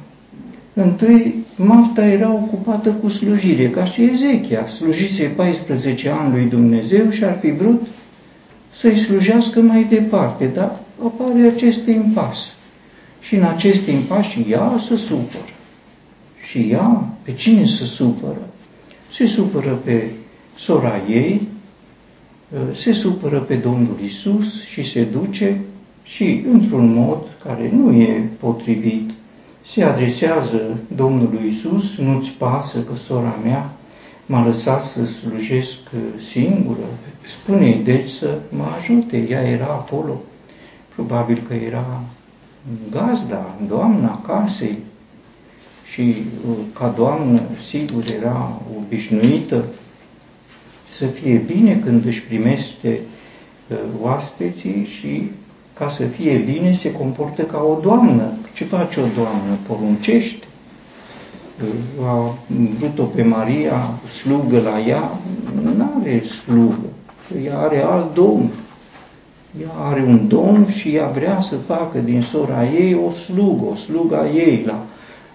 Întâi, 0.75 1.42
Marta 1.65 2.07
era 2.07 2.33
ocupată 2.33 2.91
cu 2.91 3.09
slujire, 3.09 3.71
ca 3.71 3.85
și 3.85 4.03
Ezechia. 4.03 4.67
Slujise 4.67 5.25
14 5.25 6.09
ani 6.09 6.33
lui 6.33 6.45
Dumnezeu 6.45 7.11
și 7.11 7.25
ar 7.25 7.39
fi 7.39 7.51
vrut 7.51 7.87
să-i 8.75 8.99
slujească 8.99 9.61
mai 9.61 9.87
departe, 9.91 10.47
dar 10.47 10.81
apare 11.05 11.53
acest 11.55 11.87
impas. 11.87 12.37
Și 13.21 13.35
în 13.35 13.43
acest 13.43 13.87
impas 13.87 14.27
și 14.27 14.47
ea 14.51 14.79
se 14.81 14.97
supără. 14.97 15.53
Și 16.47 16.59
ea, 16.71 17.09
pe 17.23 17.33
cine 17.33 17.65
se 17.65 17.85
supără? 17.85 18.49
Se 19.13 19.27
supără 19.27 19.81
pe 19.85 20.11
sora 20.55 21.01
ei, 21.09 21.49
se 22.75 22.93
supără 22.93 23.39
pe 23.39 23.55
Domnul 23.55 23.97
Isus 24.05 24.65
și 24.65 24.91
se 24.91 25.03
duce 25.03 25.61
și, 26.03 26.45
într-un 26.53 26.93
mod 26.93 27.19
care 27.45 27.71
nu 27.75 27.93
e 27.93 28.29
potrivit, 28.41 29.11
se 29.73 29.85
adresează 29.85 30.77
Domnului 30.97 31.49
Isus, 31.49 31.97
nu-ți 31.97 32.31
pasă 32.31 32.79
că 32.79 32.97
sora 32.97 33.39
mea 33.45 33.71
m-a 34.27 34.45
lăsat 34.45 34.83
să 34.83 35.05
slujesc 35.05 35.79
singură. 36.31 36.87
spune 37.25 37.81
deci 37.85 38.09
să 38.09 38.39
mă 38.49 38.65
ajute. 38.79 39.27
Ea 39.31 39.41
era 39.41 39.65
acolo, 39.65 40.21
probabil 40.95 41.43
că 41.49 41.55
era 41.55 42.03
gazda, 42.91 43.57
doamna 43.69 44.21
casei 44.27 44.79
și 45.93 46.01
uh, 46.01 46.57
ca 46.73 46.89
doamnă, 46.97 47.41
sigur, 47.69 48.05
era 48.21 48.61
obișnuită 48.77 49.65
să 50.87 51.07
fie 51.07 51.37
bine 51.37 51.81
când 51.85 52.05
își 52.05 52.23
primește 52.23 53.01
uh, 53.69 53.77
oaspeții 54.01 54.85
și 54.85 55.31
ca 55.75 55.89
să 55.89 56.05
fie 56.05 56.37
bine 56.37 56.73
se 56.73 56.93
comportă 56.93 57.43
ca 57.43 57.63
o 57.63 57.79
doamnă. 57.83 58.33
Ce 58.53 58.65
face 58.65 59.01
o 59.01 59.05
doamnă? 59.15 59.59
Poruncește 59.67 60.47
a 62.05 62.35
vrut-o 62.79 63.03
pe 63.03 63.23
Maria, 63.23 63.91
slugă 64.09 64.61
la 64.61 64.81
ea, 64.81 65.19
nu 65.63 65.93
are 66.01 66.23
slugă, 66.23 66.87
ea 67.45 67.59
are 67.59 67.83
alt 67.83 68.15
domn. 68.15 68.51
Ea 69.61 69.71
are 69.79 70.05
un 70.07 70.29
domn 70.29 70.67
și 70.69 70.95
ea 70.95 71.07
vrea 71.07 71.41
să 71.41 71.57
facă 71.57 71.99
din 71.99 72.23
sora 72.23 72.65
ei 72.65 72.95
o 73.07 73.11
slugă, 73.11 73.65
o 73.65 73.75
slugă 73.75 74.21
a 74.21 74.31
ei 74.31 74.63
la 74.67 74.87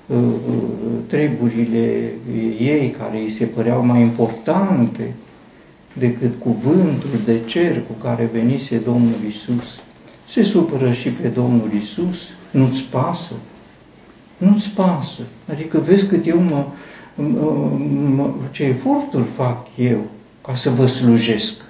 uh, 0.06 0.18
uh, 0.18 0.64
treburile 1.08 2.14
ei 2.60 2.96
care 3.00 3.18
îi 3.18 3.32
se 3.32 3.46
păreau 3.46 3.86
mai 3.86 4.02
importante 4.02 5.14
decât 5.94 6.32
cuvântul 6.40 7.10
de 7.26 7.40
cer 7.46 7.84
cu 7.88 7.94
care 8.04 8.30
venise 8.34 8.78
Domnul 8.78 9.16
Isus. 9.28 9.82
Se 10.28 10.44
supără 10.44 10.92
și 10.92 11.10
pe 11.10 11.28
Domnul 11.28 11.70
Isus, 11.82 12.18
nu-ți 12.58 12.84
pasă, 12.84 13.34
nu-ți 14.38 14.70
pasă. 14.70 15.22
Adică 15.52 15.78
vezi 15.78 16.08
cât 16.08 16.28
eu 16.28 16.40
mă, 16.40 16.66
mă, 18.16 18.30
ce 18.52 18.64
eforturi 18.64 19.24
fac 19.24 19.68
eu 19.76 20.02
ca 20.42 20.56
să 20.56 20.70
vă 20.70 20.86
slujesc, 20.86 21.62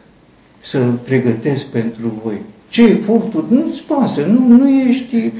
să 0.61 0.79
pregătesc 1.03 1.65
pentru 1.65 2.21
voi. 2.23 2.37
Ce 2.69 2.83
eforturi, 2.83 3.45
nu-ți 3.49 3.83
pasă, 3.83 4.25
nu, 4.25 4.57
nu 4.57 4.69
ești, 4.69 5.31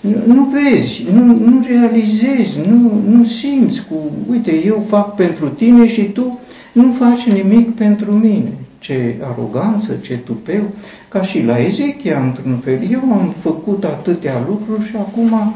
nu, 0.00 0.34
nu 0.34 0.44
vezi, 0.44 1.06
nu, 1.12 1.24
nu 1.24 1.64
realizezi, 1.66 2.58
nu, 2.68 3.02
nu 3.08 3.24
simți 3.24 3.84
cu, 3.86 3.94
uite, 4.30 4.64
eu 4.64 4.84
fac 4.88 5.14
pentru 5.14 5.48
tine 5.48 5.86
și 5.86 6.02
tu 6.02 6.38
nu 6.72 6.92
faci 6.92 7.22
nimic 7.22 7.74
pentru 7.74 8.12
mine. 8.12 8.52
Ce 8.84 9.14
aroganță, 9.20 9.94
ce 10.02 10.16
tupeu, 10.18 10.62
ca 11.08 11.22
și 11.22 11.42
la 11.42 11.58
Ezechia, 11.58 12.20
într-un 12.22 12.56
fel. 12.58 12.88
Eu 12.90 13.00
am 13.12 13.34
făcut 13.36 13.84
atâtea 13.84 14.44
lucruri 14.48 14.88
și 14.88 14.96
acum 14.96 15.54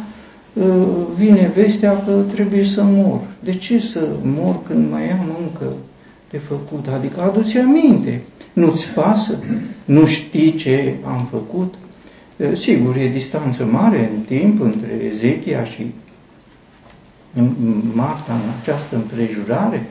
Ă, 0.61 0.87
vine 1.17 1.51
vestea 1.55 2.05
că 2.05 2.13
trebuie 2.33 2.65
să 2.65 2.83
mor. 2.83 3.21
De 3.41 3.55
ce 3.55 3.81
să 3.81 4.09
mor 4.23 4.63
când 4.63 4.91
mai 4.91 5.11
am 5.11 5.27
încă 5.43 5.73
de 6.31 6.39
făcut? 6.39 6.87
Adică 6.87 7.21
aduți 7.21 7.59
aminte. 7.59 8.23
Nu-ți 8.53 8.89
pasă? 8.89 9.39
Nu 9.85 10.07
știi 10.07 10.55
ce 10.55 10.95
am 11.05 11.29
făcut? 11.31 11.75
Ă, 12.41 12.55
sigur, 12.55 12.97
e 12.97 13.09
distanță 13.09 13.65
mare 13.65 14.11
în 14.17 14.23
timp 14.23 14.61
între 14.61 15.01
Ezechia 15.13 15.65
și 15.65 15.87
Marta 17.93 18.33
în 18.33 18.51
această 18.61 18.97
împrejurare. 18.97 19.87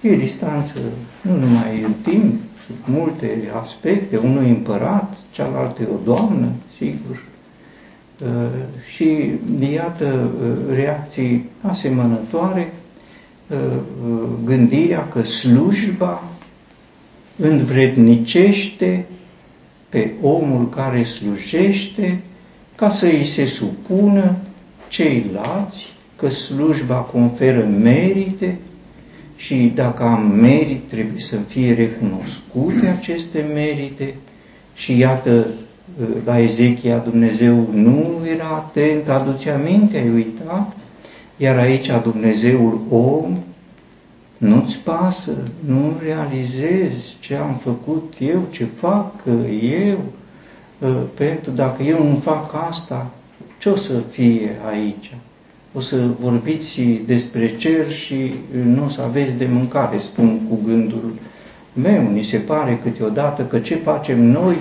E 0.00 0.16
distanță 0.16 0.78
nu 1.20 1.32
numai 1.32 1.82
în 1.84 1.92
timp, 2.02 2.34
sunt 2.34 2.40
multe 2.84 3.50
aspecte, 3.60 4.16
unul 4.16 4.44
împărat, 4.44 5.16
cealaltă 5.32 5.82
o 5.92 5.96
doamnă, 6.04 6.52
sigur, 6.76 7.22
Uh, 8.22 8.28
și 8.94 9.30
iată 9.72 10.30
uh, 10.42 10.74
reacții 10.74 11.48
asemănătoare, 11.60 12.72
uh, 13.46 13.76
gândirea 14.44 15.08
că 15.08 15.22
slujba 15.22 16.22
învrednicește 17.36 19.06
pe 19.88 20.10
omul 20.22 20.68
care 20.68 21.02
slujește 21.02 22.20
ca 22.74 22.88
să 22.90 23.06
îi 23.06 23.24
se 23.24 23.44
supună 23.44 24.36
ceilalți, 24.88 25.92
că 26.16 26.28
slujba 26.28 26.96
conferă 26.96 27.64
merite 27.64 28.58
și 29.48 29.72
dacă 29.74 30.02
am 30.02 30.26
merit 30.26 30.88
trebuie 30.88 31.20
să 31.20 31.36
fie 31.36 31.74
recunoscute 31.74 32.86
aceste 32.86 33.50
merite 33.54 34.14
și 34.74 34.98
iată 34.98 35.46
la 36.24 36.38
Ezechia 36.38 36.98
Dumnezeu 36.98 37.68
nu 37.72 38.20
era 38.34 38.46
atent, 38.46 39.08
aduce 39.08 39.50
aminte, 39.50 39.96
ai 39.96 40.08
uitat, 40.08 40.72
iar 41.36 41.58
aici 41.58 41.90
Dumnezeul 42.02 42.80
om 42.90 43.36
nu-ți 44.38 44.78
pasă, 44.78 45.32
nu 45.66 45.96
realizezi 46.02 47.16
ce 47.20 47.34
am 47.34 47.54
făcut 47.54 48.14
eu, 48.18 48.42
ce 48.50 48.64
fac 48.64 49.12
eu, 49.62 49.98
ă, 50.82 50.88
pentru 51.14 51.50
dacă 51.50 51.82
eu 51.82 52.08
nu 52.08 52.16
fac 52.16 52.54
asta, 52.68 53.10
ce 53.58 53.68
o 53.68 53.76
să 53.76 54.00
fie 54.10 54.56
aici? 54.70 55.16
O 55.72 55.80
să 55.80 55.96
vorbiți 56.20 56.80
despre 57.06 57.56
cer 57.56 57.90
și 57.90 58.34
nu 58.64 58.84
o 58.84 58.88
să 58.88 59.02
aveți 59.02 59.36
de 59.36 59.48
mâncare, 59.52 59.98
spun 59.98 60.40
cu 60.48 60.58
gândul 60.64 61.12
meu. 61.72 62.10
Ni 62.12 62.22
se 62.22 62.36
pare 62.36 62.78
câteodată 62.82 63.42
că 63.42 63.58
ce 63.58 63.74
facem 63.74 64.24
noi 64.24 64.54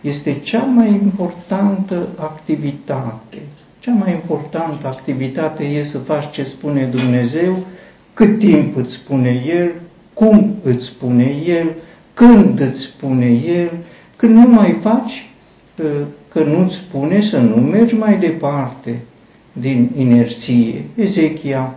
este 0.00 0.38
cea 0.42 0.62
mai 0.62 0.88
importantă 0.88 2.08
activitate. 2.16 3.38
Cea 3.80 3.92
mai 3.92 4.12
importantă 4.12 4.86
activitate 4.86 5.64
e 5.64 5.82
să 5.82 5.98
faci 5.98 6.30
ce 6.30 6.44
spune 6.44 6.84
Dumnezeu, 6.84 7.58
cât 8.12 8.38
timp 8.38 8.76
îți 8.76 8.92
spune 8.92 9.42
El, 9.46 9.70
cum 10.12 10.54
îți 10.62 10.84
spune 10.84 11.34
El, 11.46 11.70
când 12.14 12.60
îți 12.60 12.80
spune 12.80 13.26
El, 13.46 13.70
când 14.16 14.34
nu 14.34 14.48
mai 14.48 14.78
faci, 14.80 15.30
ă, 15.84 16.04
că 16.28 16.42
nu-ți 16.42 16.74
spune 16.74 17.20
să 17.20 17.38
nu 17.38 17.56
mergi 17.56 17.94
mai 17.94 18.18
departe 18.18 19.00
din 19.60 19.90
inerție. 19.96 20.84
Ezechia 20.94 21.74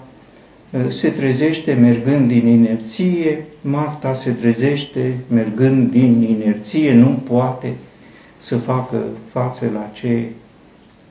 ă, 0.73 0.89
se 0.89 1.09
trezește 1.09 1.73
mergând 1.73 2.27
din 2.27 2.47
inerție, 2.47 3.45
Marta 3.61 4.13
se 4.13 4.31
trezește 4.31 5.15
mergând 5.27 5.91
din 5.91 6.21
inerție, 6.21 6.93
nu 6.93 7.21
poate 7.29 7.73
să 8.37 8.57
facă 8.57 9.03
față 9.31 9.69
la 9.73 9.89
ce 9.93 10.25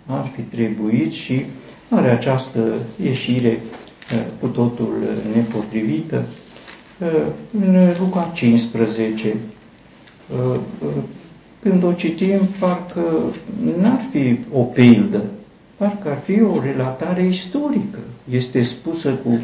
ar 0.06 0.30
fi 0.34 0.40
trebuit 0.40 1.12
și 1.12 1.44
are 1.88 2.10
această 2.10 2.74
ieșire 3.02 3.60
uh, 4.12 4.24
cu 4.40 4.46
totul 4.46 4.92
nepotrivită. 5.34 6.24
Uh, 7.00 7.26
în 7.60 7.92
Luca 7.98 8.30
15, 8.34 9.36
uh, 10.30 10.60
când 11.62 11.84
o 11.84 11.92
citim, 11.92 12.40
parcă 12.58 13.00
n-ar 13.80 14.06
fi 14.10 14.38
o 14.52 14.60
pildă, 14.62 15.24
parcă 15.76 16.10
ar 16.10 16.18
fi 16.18 16.42
o 16.42 16.60
relatare 16.62 17.26
istorică. 17.26 17.98
Este 18.30 18.62
spusă 18.62 19.10
cu 19.10 19.38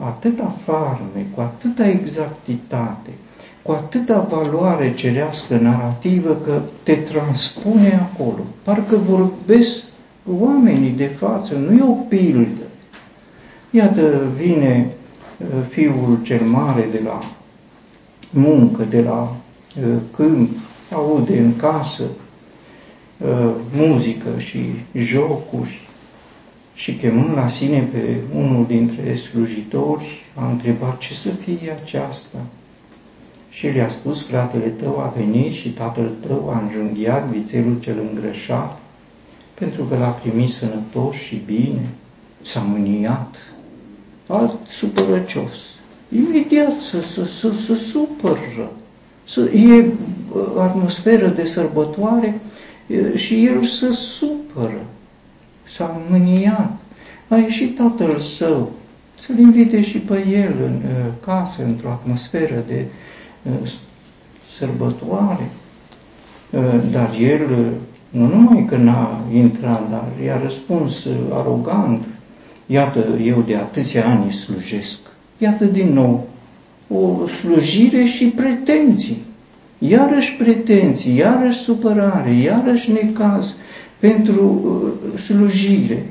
atâta 0.00 0.54
farme, 0.64 1.26
cu 1.34 1.40
atâta 1.40 1.88
exactitate, 1.88 3.10
cu 3.62 3.72
atâta 3.72 4.26
valoare 4.30 4.94
cerească 4.94 5.56
narrativă 5.56 6.34
că 6.44 6.60
te 6.82 6.94
transpune 6.94 8.08
acolo. 8.12 8.44
Parcă 8.62 8.96
vorbesc 8.96 9.82
oamenii 10.40 10.90
de 10.90 11.06
față, 11.06 11.54
nu 11.54 11.72
e 11.72 11.82
o 11.82 11.92
pildă. 12.08 12.62
Iată, 13.70 14.26
vine 14.36 14.90
uh, 15.38 15.46
fiul 15.68 16.18
cel 16.22 16.40
mare 16.40 16.88
de 16.90 17.00
la 17.04 17.32
muncă, 18.30 18.84
de 18.84 19.00
la 19.00 19.36
uh, 19.78 19.96
câmp, 20.16 20.50
aude 20.92 21.38
în 21.38 21.56
casă 21.56 22.02
uh, 23.18 23.50
muzică 23.72 24.38
și 24.38 24.58
jocuri 24.94 25.80
și 26.74 26.94
chemând 26.94 27.34
la 27.34 27.48
sine 27.48 27.88
pe 27.92 28.16
unul 28.34 28.66
dintre 28.66 29.14
slujitori, 29.14 30.24
a 30.34 30.50
întrebat 30.50 30.98
ce 30.98 31.14
să 31.14 31.28
fie 31.28 31.78
aceasta. 31.82 32.38
Și 33.50 33.66
le-a 33.66 33.88
spus, 33.88 34.26
fratele 34.26 34.68
tău 34.68 34.98
a 34.98 35.12
venit 35.16 35.52
și 35.52 35.68
tatăl 35.68 36.12
tău 36.26 36.50
a 36.50 36.60
înjunghiat 36.60 37.28
vițelul 37.28 37.76
cel 37.80 37.98
îngrășat, 38.10 38.78
pentru 39.54 39.82
că 39.84 39.96
l-a 39.96 40.08
primit 40.08 40.48
sănătos 40.48 41.14
și 41.14 41.42
bine, 41.46 41.88
s-a 42.42 42.60
mâniat, 42.60 43.36
alt 44.26 44.66
supărăcios. 44.66 45.52
Imediat 46.16 46.78
să, 46.78 47.00
să, 47.00 47.24
să, 47.24 47.52
să 47.52 47.74
supără, 47.74 48.72
să, 49.24 49.40
e 49.40 49.84
atmosferă 50.58 51.28
de 51.28 51.44
sărbătoare 51.44 52.40
și 53.14 53.46
el 53.46 53.64
să 53.64 53.90
supără 53.90 54.84
s-a 55.76 56.00
mâniat. 56.10 56.78
A 57.28 57.36
ieșit 57.36 57.76
tatăl 57.76 58.18
său 58.18 58.72
să-l 59.14 59.38
invite 59.38 59.82
și 59.82 59.98
pe 59.98 60.26
el 60.28 60.54
în 60.64 60.74
uh, 60.84 61.12
casă, 61.20 61.64
într-o 61.64 61.88
atmosferă 61.88 62.64
de 62.66 62.84
uh, 63.42 63.70
sărbătoare. 64.56 65.50
Uh, 66.50 66.60
dar 66.90 67.10
el 67.20 67.72
nu 68.10 68.26
numai 68.26 68.64
că 68.64 68.76
n-a 68.76 69.20
intrat, 69.32 69.90
dar 69.90 70.08
i-a 70.24 70.40
răspuns 70.42 71.06
arogant, 71.30 72.04
iată, 72.66 73.18
eu 73.22 73.40
de 73.40 73.56
atâția 73.56 74.06
ani 74.08 74.32
slujesc. 74.32 74.98
Iată 75.38 75.64
din 75.64 75.92
nou 75.92 76.28
o 76.88 77.28
slujire 77.28 78.04
și 78.04 78.24
pretenții. 78.26 79.22
Iarăși 79.78 80.32
pretenții, 80.32 81.16
iarăși 81.16 81.58
supărare, 81.58 82.34
iarăși 82.34 82.92
necaz, 82.92 83.56
pentru 83.98 84.44
uh, 85.12 85.20
slujire. 85.20 86.06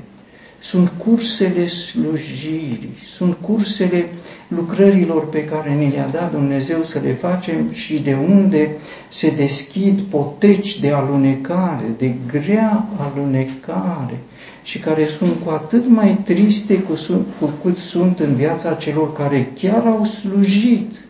Sunt 0.60 0.91
cursele 0.97 1.67
slujirii, 1.67 2.97
sunt 3.15 3.38
cursele 3.41 4.06
lucrărilor 4.47 5.30
pe 5.30 5.43
care 5.43 5.73
ni 5.73 5.91
le-a 5.91 6.08
dat 6.08 6.32
Dumnezeu 6.32 6.84
să 6.84 6.99
le 7.04 7.13
facem 7.13 7.71
și 7.71 7.99
de 7.99 8.17
unde 8.30 8.69
se 9.08 9.30
deschid 9.30 10.01
poteci 10.01 10.80
de 10.80 10.91
alunecare, 10.91 11.93
de 11.97 12.13
grea 12.32 12.88
alunecare 12.97 14.17
și 14.63 14.80
care 14.80 15.06
sunt 15.06 15.34
cu 15.43 15.49
atât 15.49 15.88
mai 15.88 16.19
triste 16.23 16.82
cu, 16.82 16.93
cu 17.39 17.54
cât 17.63 17.78
sunt 17.78 18.19
în 18.19 18.36
viața 18.36 18.73
celor 18.73 19.13
care 19.13 19.51
chiar 19.60 19.86
au 19.86 20.06
slujit. 20.06 21.04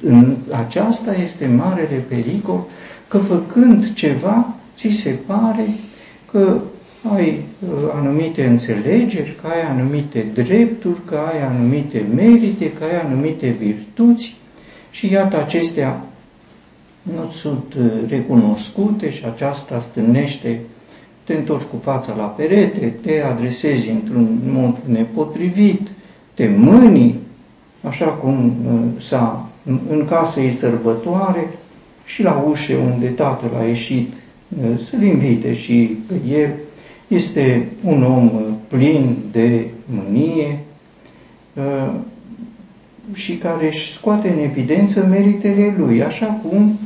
În 0.00 0.36
aceasta 0.52 1.14
este 1.14 1.46
marele 1.46 2.04
pericol 2.08 2.64
că 3.08 3.18
făcând 3.18 3.92
ceva, 3.92 4.54
ți 4.76 4.88
se 4.88 5.10
pare 5.26 5.66
că 6.30 6.58
ai 7.14 7.42
uh, 7.60 7.68
anumite 7.94 8.46
înțelegeri, 8.46 9.36
că 9.40 9.46
ai 9.46 9.62
anumite 9.62 10.26
drepturi, 10.34 11.04
că 11.04 11.16
ai 11.16 11.42
anumite 11.42 12.06
merite, 12.14 12.72
că 12.72 12.84
ai 12.84 13.00
anumite 13.00 13.48
virtuți 13.48 14.36
și 14.90 15.10
iată 15.12 15.38
acestea 15.38 16.00
nu 17.02 17.30
sunt 17.32 17.74
uh, 17.78 17.84
recunoscute 18.08 19.10
și 19.10 19.24
aceasta 19.24 19.78
stârnește, 19.80 20.60
te 21.24 21.34
întorci 21.34 21.62
cu 21.62 21.76
fața 21.82 22.14
la 22.16 22.24
perete, 22.24 22.94
te 23.02 23.22
adresezi 23.22 23.88
într-un 23.88 24.38
mod 24.46 24.76
nepotrivit, 24.84 25.88
te 26.34 26.48
mâni, 26.56 27.18
așa 27.82 28.06
cum 28.06 28.54
uh, 28.66 29.02
s-a 29.02 29.45
în 29.88 30.04
casă 30.08 30.40
e 30.40 30.50
sărbătoare 30.50 31.48
și 32.04 32.22
la 32.22 32.44
ușe 32.48 32.76
unde 32.76 33.08
tatăl 33.08 33.50
a 33.60 33.64
ieșit 33.64 34.12
Eh, 34.62 34.78
să-l 34.78 35.02
invite 35.02 35.54
și 35.54 35.96
pe 36.06 36.14
el. 36.28 36.50
Este 37.08 37.68
un 37.84 38.02
om 38.02 38.24
eh, 38.24 38.54
plin 38.68 39.16
de 39.30 39.68
mânie 39.86 40.58
eh, 41.54 41.90
și 43.12 43.36
care 43.36 43.66
își 43.66 43.92
scoate 43.92 44.28
în 44.28 44.38
evidență 44.38 45.06
meritele 45.06 45.74
lui, 45.78 46.02
așa 46.02 46.26
cum 46.26 46.78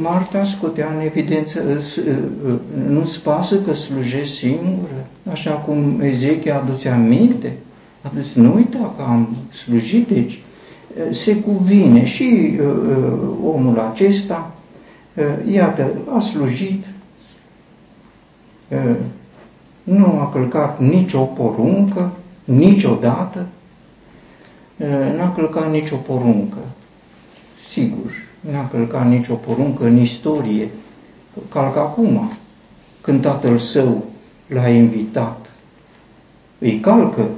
Marta 0.00 0.44
scotea 0.44 0.92
în 0.94 1.04
evidență, 1.04 1.62
nu-ți 2.88 3.22
pasă 3.22 3.60
că 3.60 3.74
slujești 3.74 4.36
singură, 4.36 5.06
așa 5.30 5.50
cum 5.50 6.00
Ezechia 6.00 6.56
aduce 6.60 6.88
aminte, 6.88 7.52
aduce, 8.02 8.28
nu 8.34 8.54
uita 8.54 8.94
că 8.96 9.02
am 9.02 9.36
slujit, 9.52 10.08
deci 10.08 10.38
se 11.10 11.36
cuvine 11.36 12.04
și 12.04 12.58
omul 13.44 13.78
acesta 13.78 14.50
iată, 15.50 15.90
a 16.14 16.18
slujit, 16.18 16.84
nu 19.82 20.18
a 20.18 20.30
călcat 20.32 20.80
nicio 20.80 21.20
poruncă, 21.20 22.12
niciodată, 22.44 23.46
n-a 25.16 25.32
călcat 25.34 25.70
nicio 25.70 25.96
poruncă, 25.96 26.58
sigur, 27.68 28.10
n-a 28.40 28.68
călcat 28.68 29.08
nicio 29.08 29.34
poruncă 29.34 29.84
în 29.84 29.96
istorie, 29.96 30.68
calcă 31.48 31.78
acum, 31.78 32.30
când 33.00 33.20
tatăl 33.20 33.56
său 33.58 34.04
l-a 34.46 34.68
invitat. 34.68 35.50
Îi 36.58 36.80
calcă, 36.80 37.28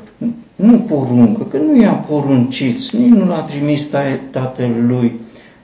nu 0.59 0.79
poruncă, 0.79 1.43
că 1.43 1.57
nu 1.57 1.81
i-a 1.81 1.93
poruncit, 1.93 2.91
nici 2.91 3.09
nu 3.09 3.27
l-a 3.27 3.41
trimis 3.41 3.89
tatăl 4.31 4.71
lui 4.87 5.13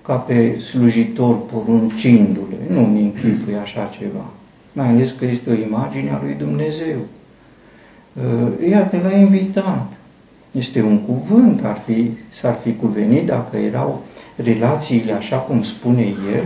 ca 0.02 0.14
pe 0.14 0.59
slujitor 0.59 1.40
poruncindu-le. 1.40 2.76
Nu-mi 2.76 3.00
închipui 3.00 3.54
așa 3.62 3.90
ceva. 3.98 4.24
Mai 4.72 4.88
ales 4.88 5.11
că 5.11 5.24
este 5.24 5.50
o 5.50 5.66
imagine 5.66 6.11
a 6.11 6.20
lui 6.22 6.35
Dumnezeu. 6.38 6.96
Uh, 8.12 8.68
iată, 8.70 9.00
l-a 9.02 9.16
invitat. 9.16 9.92
Este 10.50 10.83
un 10.83 10.98
cuvânt, 10.98 11.64
ar 11.64 11.83
fi, 11.87 12.11
s-ar 12.28 12.59
fi 12.62 12.74
cuvenit 12.74 13.26
dacă 13.26 13.57
erau 13.57 14.02
relațiile 14.37 15.12
așa 15.12 15.37
cum 15.37 15.62
spune 15.62 16.02
el, 16.35 16.44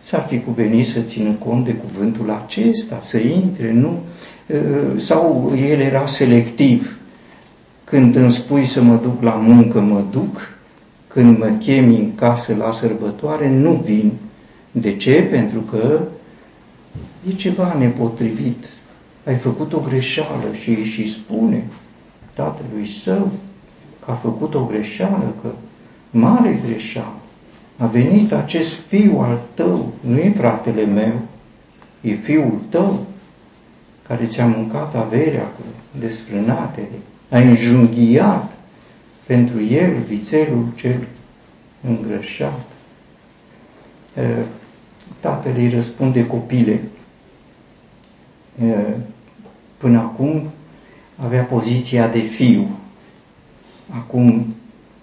s-ar 0.00 0.26
fi 0.28 0.40
cuvenit 0.40 0.86
să 0.86 1.00
țină 1.00 1.30
cont 1.30 1.64
de 1.64 1.72
cuvântul 1.72 2.42
acesta, 2.44 2.98
să 3.00 3.18
intre, 3.18 3.72
nu? 3.72 3.98
Uh, 4.46 5.00
sau 5.00 5.52
el 5.70 5.80
era 5.80 6.06
selectiv. 6.06 6.95
Când 7.86 8.14
îmi 8.14 8.32
spui 8.32 8.64
să 8.64 8.82
mă 8.82 8.96
duc 8.96 9.22
la 9.22 9.34
muncă, 9.34 9.80
mă 9.80 10.04
duc, 10.10 10.54
când 11.06 11.38
mă 11.38 11.46
chemi 11.46 11.96
în 11.96 12.14
casă 12.14 12.54
la 12.54 12.72
sărbătoare, 12.72 13.50
nu 13.50 13.72
vin. 13.72 14.12
De 14.70 14.96
ce? 14.96 15.22
Pentru 15.22 15.60
că 15.60 16.00
e 17.28 17.32
ceva 17.32 17.76
nepotrivit. 17.78 18.68
Ai 19.26 19.34
făcut 19.34 19.72
o 19.72 19.80
greșeală 19.80 20.52
și 20.60 20.70
îi 20.70 20.84
și 20.84 21.08
spune 21.08 21.64
tatălui 22.34 22.86
său 23.02 23.30
că 24.04 24.10
a 24.10 24.14
făcut 24.14 24.54
o 24.54 24.64
greșeală, 24.64 25.34
că 25.42 25.48
mare 26.10 26.60
greșeală. 26.66 27.16
A 27.76 27.86
venit 27.86 28.32
acest 28.32 28.72
fiu 28.72 29.18
al 29.20 29.40
tău, 29.54 29.92
nu 30.00 30.16
e 30.16 30.30
fratele 30.30 30.84
meu, 30.84 31.12
e 32.00 32.12
fiul 32.12 32.58
tău, 32.68 33.06
care 34.08 34.24
ți-a 34.26 34.46
mâncat 34.46 34.94
averea 34.94 35.44
cu 35.44 35.62
desfrânatele, 35.98 36.98
a 37.30 37.38
înjunghiat 37.38 38.52
pentru 39.26 39.62
el 39.64 39.98
vițelul 39.98 40.66
cel 40.74 41.06
îngrășat. 41.88 42.60
Tatăl 45.20 45.52
îi 45.56 45.68
răspunde 45.68 46.26
copile. 46.26 46.80
Până 49.76 49.98
acum 49.98 50.50
avea 51.16 51.42
poziția 51.42 52.08
de 52.08 52.18
fiu. 52.18 52.68
Acum 53.90 54.54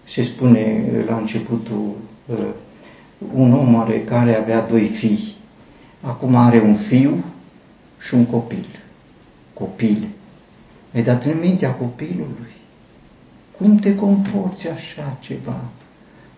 se 0.04 0.24
spune 0.24 0.84
la 1.08 1.18
începutul 1.18 1.96
un 3.34 3.54
om 3.54 3.76
are 3.76 4.02
care 4.04 4.36
avea 4.36 4.62
doi 4.62 4.88
fii. 4.88 5.36
Acum 6.02 6.36
are 6.36 6.62
un 6.62 6.76
fiu 6.76 7.24
și 8.00 8.14
un 8.14 8.26
copil. 8.26 8.66
Copil. 9.54 10.08
Ai 10.96 11.04
dat 11.04 11.26
în 11.26 11.38
mintea 11.42 11.70
copilului. 11.70 12.54
Cum 13.58 13.76
te 13.76 13.96
comporți 13.96 14.68
așa 14.70 15.18
ceva? 15.20 15.60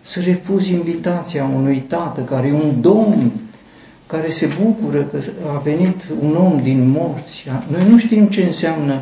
Să 0.02 0.20
refuzi 0.20 0.72
invitația 0.72 1.50
unui 1.56 1.84
tată 1.88 2.20
care 2.20 2.46
e 2.46 2.52
un 2.52 2.80
domn, 2.80 3.32
care 4.06 4.30
se 4.30 4.48
bucură 4.62 5.02
că 5.02 5.18
a 5.54 5.58
venit 5.58 6.06
un 6.20 6.34
om 6.36 6.60
din 6.62 6.88
morți. 6.88 7.44
Noi 7.70 7.90
nu 7.90 7.98
știm 7.98 8.26
ce 8.26 8.42
înseamnă 8.42 8.94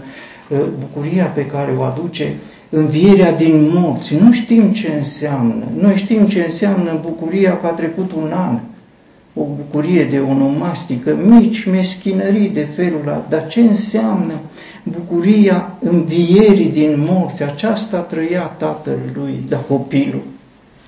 uh, 0.48 0.58
bucuria 0.78 1.26
pe 1.26 1.46
care 1.46 1.72
o 1.72 1.82
aduce 1.82 2.36
învierea 2.70 3.32
din 3.32 3.70
morți. 3.72 4.14
Nu 4.14 4.32
știm 4.32 4.70
ce 4.72 4.92
înseamnă. 4.96 5.64
Noi 5.78 5.96
știm 5.96 6.26
ce 6.26 6.42
înseamnă 6.44 6.98
bucuria 7.02 7.56
că 7.56 7.66
a 7.66 7.70
trecut 7.70 8.12
un 8.12 8.32
an. 8.32 8.58
O 9.34 9.42
bucurie 9.56 10.04
de 10.04 10.18
onomastică, 10.18 11.16
mici 11.24 11.64
meschinării 11.64 12.48
de 12.48 12.66
felul 12.74 13.00
ăla. 13.00 13.26
Dar 13.28 13.48
ce 13.48 13.60
înseamnă 13.60 14.40
bucuria 14.85 15.79
învierii 15.81 16.68
din 16.68 17.05
morți, 17.09 17.42
aceasta 17.42 17.99
trăia 17.99 18.42
tatăl 18.42 18.99
lui, 19.14 19.44
dar 19.49 19.61
copilul, 19.68 20.23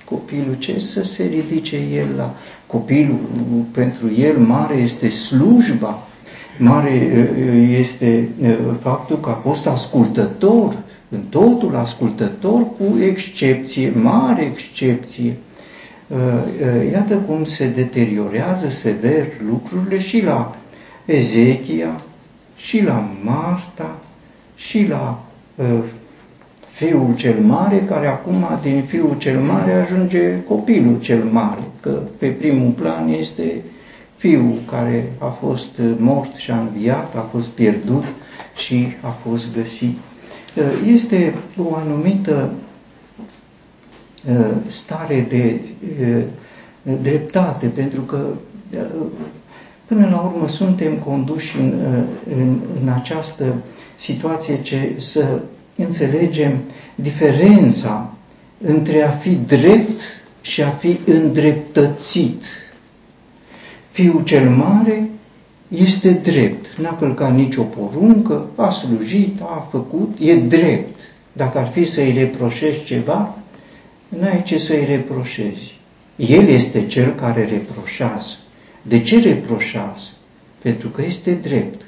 copilul 0.05 0.55
ce 0.57 0.79
să 0.79 1.03
se 1.03 1.23
ridice 1.23 1.75
el 1.93 2.07
la 2.17 2.35
copilul, 2.67 3.19
pentru 3.71 4.11
el 4.17 4.37
mare 4.37 4.75
este 4.75 5.09
slujba, 5.09 6.07
mare 6.59 6.91
este 7.79 8.29
faptul 8.79 9.19
că 9.19 9.29
a 9.29 9.33
fost 9.33 9.67
ascultător, 9.67 10.77
în 11.09 11.19
totul 11.29 11.75
ascultător, 11.75 12.61
cu 12.61 12.99
excepție, 13.01 13.91
mare 14.01 14.43
excepție. 14.45 15.37
Iată 16.91 17.15
cum 17.15 17.45
se 17.45 17.67
deteriorează 17.67 18.69
sever 18.69 19.27
lucrurile 19.49 19.99
și 19.99 20.23
la 20.23 20.55
Ezechia, 21.05 22.01
și 22.57 22.83
la 22.83 23.09
Marta, 23.23 23.97
și 24.55 24.87
la 24.87 25.23
fiul 26.71 27.15
cel 27.15 27.39
mare, 27.39 27.83
care 27.87 28.07
acum 28.07 28.45
din 28.61 28.83
fiul 28.83 29.15
cel 29.17 29.39
mare 29.39 29.71
ajunge 29.73 30.43
copilul 30.43 30.99
cel 30.99 31.23
mare, 31.23 31.61
că 31.79 31.89
pe 32.17 32.27
primul 32.27 32.71
plan 32.71 33.07
este 33.09 33.61
fiul 34.15 34.57
care 34.69 35.11
a 35.17 35.27
fost 35.27 35.69
mort 35.97 36.35
și 36.35 36.51
a 36.51 36.59
înviat, 36.59 37.15
a 37.15 37.19
fost 37.21 37.47
pierdut 37.47 38.03
și 38.55 38.87
a 39.01 39.09
fost 39.09 39.53
găsit. 39.53 39.97
Este 40.93 41.33
o 41.57 41.75
anumită 41.75 42.49
stare 44.67 45.25
de 45.29 45.59
dreptate, 47.01 47.67
pentru 47.67 48.01
că 48.01 48.27
până 49.87 50.07
la 50.09 50.19
urmă 50.19 50.47
suntem 50.47 50.97
conduși 50.97 51.57
în, 51.57 51.73
în, 52.37 52.59
în 52.81 52.89
această 52.89 53.53
situație 53.95 54.61
ce 54.61 54.93
să 54.97 55.39
înțelegem 55.77 56.57
diferența 56.95 58.13
între 58.57 59.01
a 59.01 59.09
fi 59.09 59.35
drept 59.35 60.01
și 60.41 60.61
a 60.63 60.69
fi 60.69 60.99
îndreptățit. 61.05 62.43
Fiul 63.91 64.23
cel 64.23 64.49
mare 64.49 65.09
este 65.67 66.11
drept, 66.11 66.77
n-a 66.77 66.95
călcat 66.95 67.35
nicio 67.35 67.61
poruncă, 67.63 68.45
a 68.55 68.69
slujit, 68.69 69.41
a 69.41 69.67
făcut, 69.71 70.17
e 70.19 70.35
drept. 70.35 70.99
Dacă 71.33 71.57
ar 71.57 71.67
fi 71.67 71.83
să-i 71.83 72.13
reproșezi 72.13 72.83
ceva, 72.83 73.37
n-ai 74.09 74.43
ce 74.43 74.57
să-i 74.57 74.85
reproșezi. 74.85 75.79
El 76.15 76.47
este 76.47 76.85
cel 76.85 77.13
care 77.15 77.45
reproșează. 77.45 78.37
De 78.87 79.01
ce 79.01 79.19
reproșează? 79.19 80.07
Pentru 80.61 80.87
că 80.89 81.01
este 81.01 81.33
drept 81.33 81.81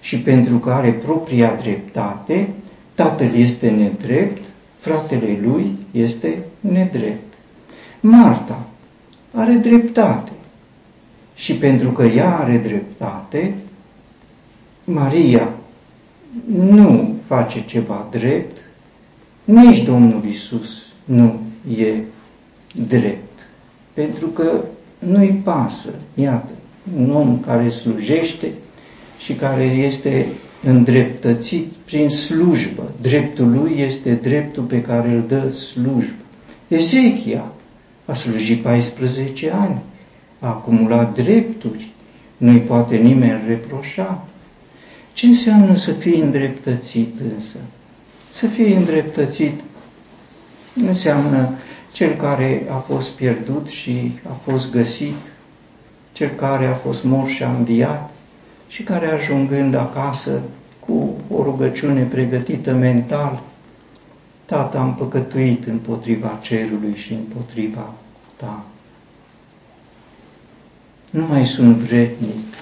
și 0.00 0.18
pentru 0.18 0.58
că 0.58 0.70
are 0.70 0.92
propria 0.92 1.54
dreptate, 1.60 2.48
tatăl 2.94 3.34
este 3.34 3.70
nedrept, 3.70 4.44
fratele 4.78 5.38
lui 5.42 5.76
este 5.90 6.38
nedrept. 6.60 7.34
Marta 8.00 8.66
are 9.32 9.52
dreptate 9.54 10.32
și 11.34 11.54
pentru 11.54 11.90
că 11.90 12.02
ea 12.04 12.36
are 12.38 12.58
dreptate, 12.58 13.54
Maria 14.84 15.54
nu 16.46 17.16
face 17.24 17.64
ceva 17.64 18.06
drept, 18.10 18.56
nici 19.44 19.82
Domnul 19.82 20.24
Isus 20.30 20.86
nu 21.04 21.40
e 21.78 21.94
drept, 22.86 23.38
pentru 23.94 24.26
că 24.26 24.60
nu-i 24.98 25.40
pasă, 25.44 25.90
iată, 26.14 26.50
un 26.96 27.10
om 27.10 27.40
care 27.40 27.70
slujește 27.70 28.52
și 29.18 29.32
care 29.32 29.64
este 29.64 30.26
îndreptățit 30.62 31.72
prin 31.84 32.08
slujbă. 32.08 32.92
Dreptul 33.00 33.50
lui 33.50 33.74
este 33.78 34.12
dreptul 34.12 34.62
pe 34.62 34.82
care 34.82 35.08
îl 35.08 35.24
dă 35.28 35.50
slujbă. 35.50 36.22
Ezechia 36.68 37.52
a 38.04 38.14
slujit 38.14 38.62
14 38.62 39.50
ani, 39.50 39.82
a 40.38 40.46
acumulat 40.46 41.22
drepturi, 41.22 41.90
nu-i 42.36 42.58
poate 42.58 42.96
nimeni 42.96 43.42
reproșa. 43.46 44.24
Ce 45.12 45.26
înseamnă 45.26 45.76
să 45.76 45.92
fii 45.92 46.20
îndreptățit 46.20 47.14
însă? 47.32 47.56
Să 48.30 48.46
fii 48.46 48.74
îndreptățit 48.74 49.60
înseamnă 50.74 51.50
cel 51.96 52.16
care 52.16 52.66
a 52.70 52.76
fost 52.76 53.10
pierdut 53.10 53.66
și 53.66 54.12
a 54.28 54.32
fost 54.32 54.70
găsit, 54.70 55.16
cel 56.12 56.28
care 56.28 56.66
a 56.66 56.74
fost 56.74 57.04
mort 57.04 57.28
și 57.28 57.42
a 57.42 57.50
înviat 57.50 58.10
și 58.68 58.82
care 58.82 59.06
ajungând 59.06 59.74
acasă 59.74 60.42
cu 60.86 61.14
o 61.30 61.42
rugăciune 61.42 62.02
pregătită 62.02 62.72
mental, 62.72 63.42
Tată, 64.44 64.78
am 64.78 64.94
păcătuit 64.94 65.64
împotriva 65.64 66.38
cerului 66.42 66.94
și 66.94 67.12
împotriva 67.12 67.92
ta. 68.36 68.64
Nu 71.10 71.26
mai 71.26 71.46
sunt 71.46 71.76
vrednic 71.76 72.54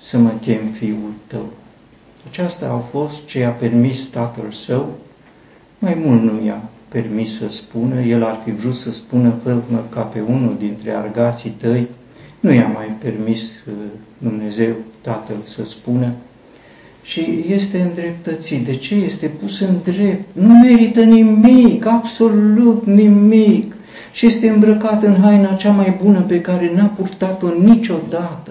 să 0.00 0.18
mă 0.18 0.30
chem 0.40 0.66
fiul 0.70 1.12
tău. 1.26 1.46
Aceasta 2.28 2.68
a 2.68 2.78
fost 2.78 3.26
ce 3.26 3.44
a 3.44 3.50
permis 3.50 4.08
tatăl 4.08 4.50
său, 4.50 4.98
mai 5.78 5.94
mult 5.94 6.22
nu 6.22 6.44
i-a 6.44 6.62
permis 6.92 7.36
să 7.38 7.48
spună, 7.48 8.00
el 8.00 8.24
ar 8.24 8.40
fi 8.44 8.50
vrut 8.50 8.74
să 8.74 8.92
spună, 8.92 9.34
fă 9.42 9.60
ca 9.88 10.00
pe 10.00 10.20
unul 10.20 10.56
dintre 10.58 10.92
argații 10.94 11.50
tăi, 11.50 11.88
nu 12.40 12.52
i-a 12.52 12.66
mai 12.66 12.96
permis 12.98 13.40
uh, 13.42 13.72
Dumnezeu, 14.18 14.74
Tatăl, 15.00 15.36
să 15.44 15.64
spună, 15.64 16.12
și 17.02 17.44
este 17.48 17.80
îndreptățit. 17.80 18.64
De 18.64 18.74
ce 18.74 18.94
este 18.94 19.26
pus 19.26 19.60
în 19.60 19.74
drept? 19.84 20.28
Nu 20.32 20.54
merită 20.58 21.00
nimic, 21.00 21.86
absolut 21.86 22.86
nimic. 22.86 23.74
Și 24.12 24.26
este 24.26 24.48
îmbrăcat 24.48 25.02
în 25.02 25.14
haina 25.14 25.54
cea 25.54 25.70
mai 25.70 25.98
bună 26.02 26.20
pe 26.20 26.40
care 26.40 26.72
n-a 26.74 26.84
purtat-o 26.84 27.48
niciodată. 27.64 28.50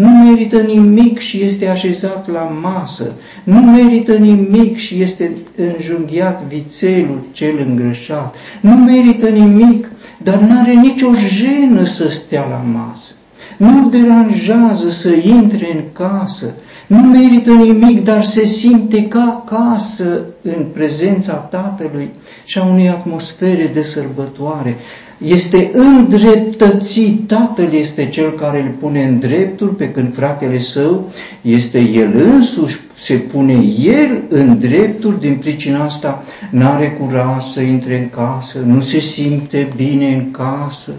Nu 0.00 0.08
merită 0.08 0.56
nimic 0.60 1.18
și 1.18 1.42
este 1.42 1.68
așezat 1.68 2.30
la 2.32 2.40
masă. 2.40 3.12
Nu 3.44 3.60
merită 3.60 4.16
nimic 4.16 4.76
și 4.76 5.02
este 5.02 5.36
înjunghiat 5.56 6.42
vițelul 6.48 7.20
cel 7.32 7.66
îngrășat. 7.68 8.36
Nu 8.60 8.74
merită 8.76 9.28
nimic, 9.28 9.90
dar 10.22 10.38
n-are 10.38 10.72
nicio 10.72 11.08
jenă 11.28 11.84
să 11.84 12.08
stea 12.08 12.46
la 12.50 12.80
masă. 12.80 13.12
Nu-l 13.56 13.90
deranjează 13.90 14.90
să 14.90 15.08
intre 15.10 15.68
în 15.72 15.82
casă, 15.92 16.54
nu 16.90 16.98
merită 16.98 17.52
nimic, 17.52 18.04
dar 18.04 18.24
se 18.24 18.46
simte 18.46 19.02
ca 19.08 19.44
casă 19.46 20.24
în 20.42 20.66
prezența 20.72 21.32
Tatălui 21.32 22.10
și 22.44 22.58
a 22.58 22.64
unei 22.64 22.88
atmosfere 22.88 23.70
de 23.74 23.82
sărbătoare. 23.82 24.76
Este 25.18 25.70
îndreptățit, 25.72 27.26
Tatăl 27.26 27.72
este 27.72 28.08
cel 28.08 28.30
care 28.30 28.62
îl 28.62 28.68
pune 28.68 29.04
în 29.04 29.18
dreptul, 29.18 29.68
pe 29.68 29.90
când 29.90 30.14
fratele 30.14 30.58
său 30.58 31.10
este 31.42 31.78
el 31.78 32.14
însuși, 32.14 32.80
se 32.96 33.14
pune 33.14 33.58
el 33.82 34.22
în 34.28 34.58
dreptul, 34.58 35.16
din 35.20 35.36
pricina 35.36 35.84
asta 35.84 36.24
n-are 36.50 36.90
curaj 36.90 37.44
să 37.44 37.60
intre 37.60 37.98
în 37.98 38.08
casă, 38.08 38.58
nu 38.66 38.80
se 38.80 38.98
simte 38.98 39.72
bine 39.76 40.14
în 40.14 40.30
casă, 40.30 40.92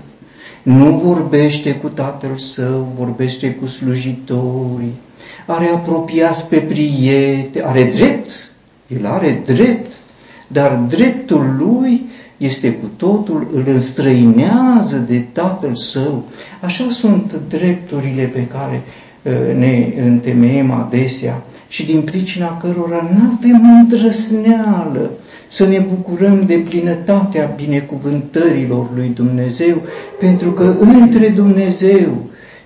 nu 0.64 0.92
vorbește 0.92 1.72
cu 1.72 1.88
tatăl 1.88 2.38
său, 2.38 2.94
vorbește 2.98 3.52
cu 3.54 3.66
slujitorii, 3.66 4.94
are 5.46 5.66
apropiați 5.66 6.48
pe 6.48 6.58
prieteni, 6.58 7.66
are 7.66 7.84
drept, 7.84 8.32
el 8.88 9.06
are 9.06 9.42
drept, 9.46 9.94
dar 10.48 10.80
dreptul 10.88 11.56
lui 11.58 12.10
este 12.38 12.74
cu 12.74 12.86
totul, 12.98 13.48
îl 13.54 13.64
înstrăinează 13.66 14.98
de 14.98 15.26
tatăl 15.32 15.76
său. 15.76 16.24
Așa 16.62 16.90
sunt 16.90 17.36
drepturile 17.50 18.24
pe 18.24 18.48
care 18.48 18.82
uh, 19.22 19.58
ne 19.58 19.94
întemeiem 20.06 20.72
adesea 20.72 21.44
și 21.68 21.86
din 21.86 22.02
pricina 22.02 22.58
cărora 22.58 23.10
nu 23.14 23.32
avem 23.38 23.78
îndrăsneală 23.80 25.12
să 25.48 25.68
ne 25.68 25.80
bucurăm 25.80 26.46
de 26.46 26.56
plinătatea 26.56 27.54
binecuvântărilor 27.56 28.90
lui 28.96 29.12
Dumnezeu, 29.16 29.82
pentru 30.20 30.52
că 30.52 30.76
între 30.80 31.28
Dumnezeu 31.28 32.18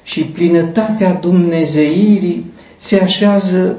și 0.04 0.24
plinătatea 0.24 1.14
dumnezeirii 1.14 2.52
se 2.86 3.00
așează 3.04 3.76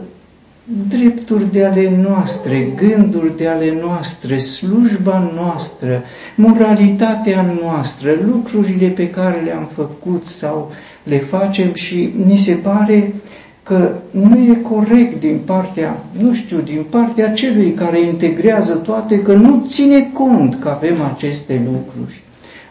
drepturi 0.88 1.52
de 1.52 1.64
ale 1.64 2.02
noastre, 2.02 2.72
gânduri 2.76 3.36
de 3.36 3.48
ale 3.48 3.78
noastre, 3.80 4.38
slujba 4.38 5.32
noastră, 5.34 6.02
moralitatea 6.34 7.54
noastră, 7.62 8.10
lucrurile 8.26 8.86
pe 8.88 9.10
care 9.10 9.40
le-am 9.44 9.68
făcut 9.74 10.24
sau 10.24 10.72
le 11.02 11.18
facem 11.18 11.74
și 11.74 12.12
ni 12.24 12.36
se 12.36 12.52
pare 12.52 13.14
că 13.62 13.94
nu 14.10 14.38
e 14.38 14.54
corect 14.54 15.20
din 15.20 15.40
partea, 15.44 16.04
nu 16.20 16.32
știu, 16.32 16.60
din 16.60 16.84
partea 16.90 17.32
celui 17.32 17.72
care 17.72 18.00
integrează 18.00 18.74
toate, 18.74 19.22
că 19.22 19.32
nu 19.32 19.66
ține 19.68 20.10
cont 20.12 20.58
că 20.60 20.68
avem 20.68 20.96
aceste 21.14 21.62
lucruri. 21.64 22.22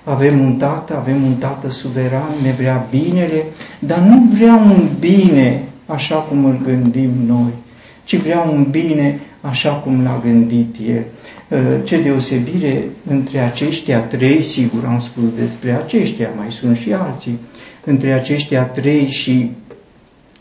Avem 0.03 0.39
un 0.39 0.55
tată, 0.55 0.95
avem 0.95 1.23
un 1.23 1.33
tată 1.33 1.69
suveran, 1.69 2.31
ne 2.43 2.53
vrea 2.57 2.87
binele, 2.89 3.45
dar 3.79 3.99
nu 3.99 4.29
vrea 4.33 4.55
un 4.55 4.87
bine 4.99 5.63
așa 5.85 6.15
cum 6.15 6.45
îl 6.45 6.59
gândim 6.63 7.11
noi, 7.25 7.51
ci 8.03 8.15
vrea 8.15 8.41
un 8.41 8.67
bine 8.71 9.19
așa 9.41 9.69
cum 9.71 10.03
l-a 10.03 10.19
gândit 10.23 10.75
el. 10.87 11.03
Ă, 11.51 11.79
ce 11.83 12.01
deosebire 12.01 12.83
între 13.09 13.39
aceștia 13.39 13.99
trei, 13.99 14.43
sigur 14.43 14.85
am 14.85 14.99
spus 14.99 15.23
despre 15.39 15.71
aceștia, 15.71 16.29
mai 16.37 16.51
sunt 16.51 16.77
și 16.77 16.93
alții, 16.93 17.39
între 17.83 18.13
aceștia 18.13 18.63
trei 18.63 19.09
și 19.09 19.51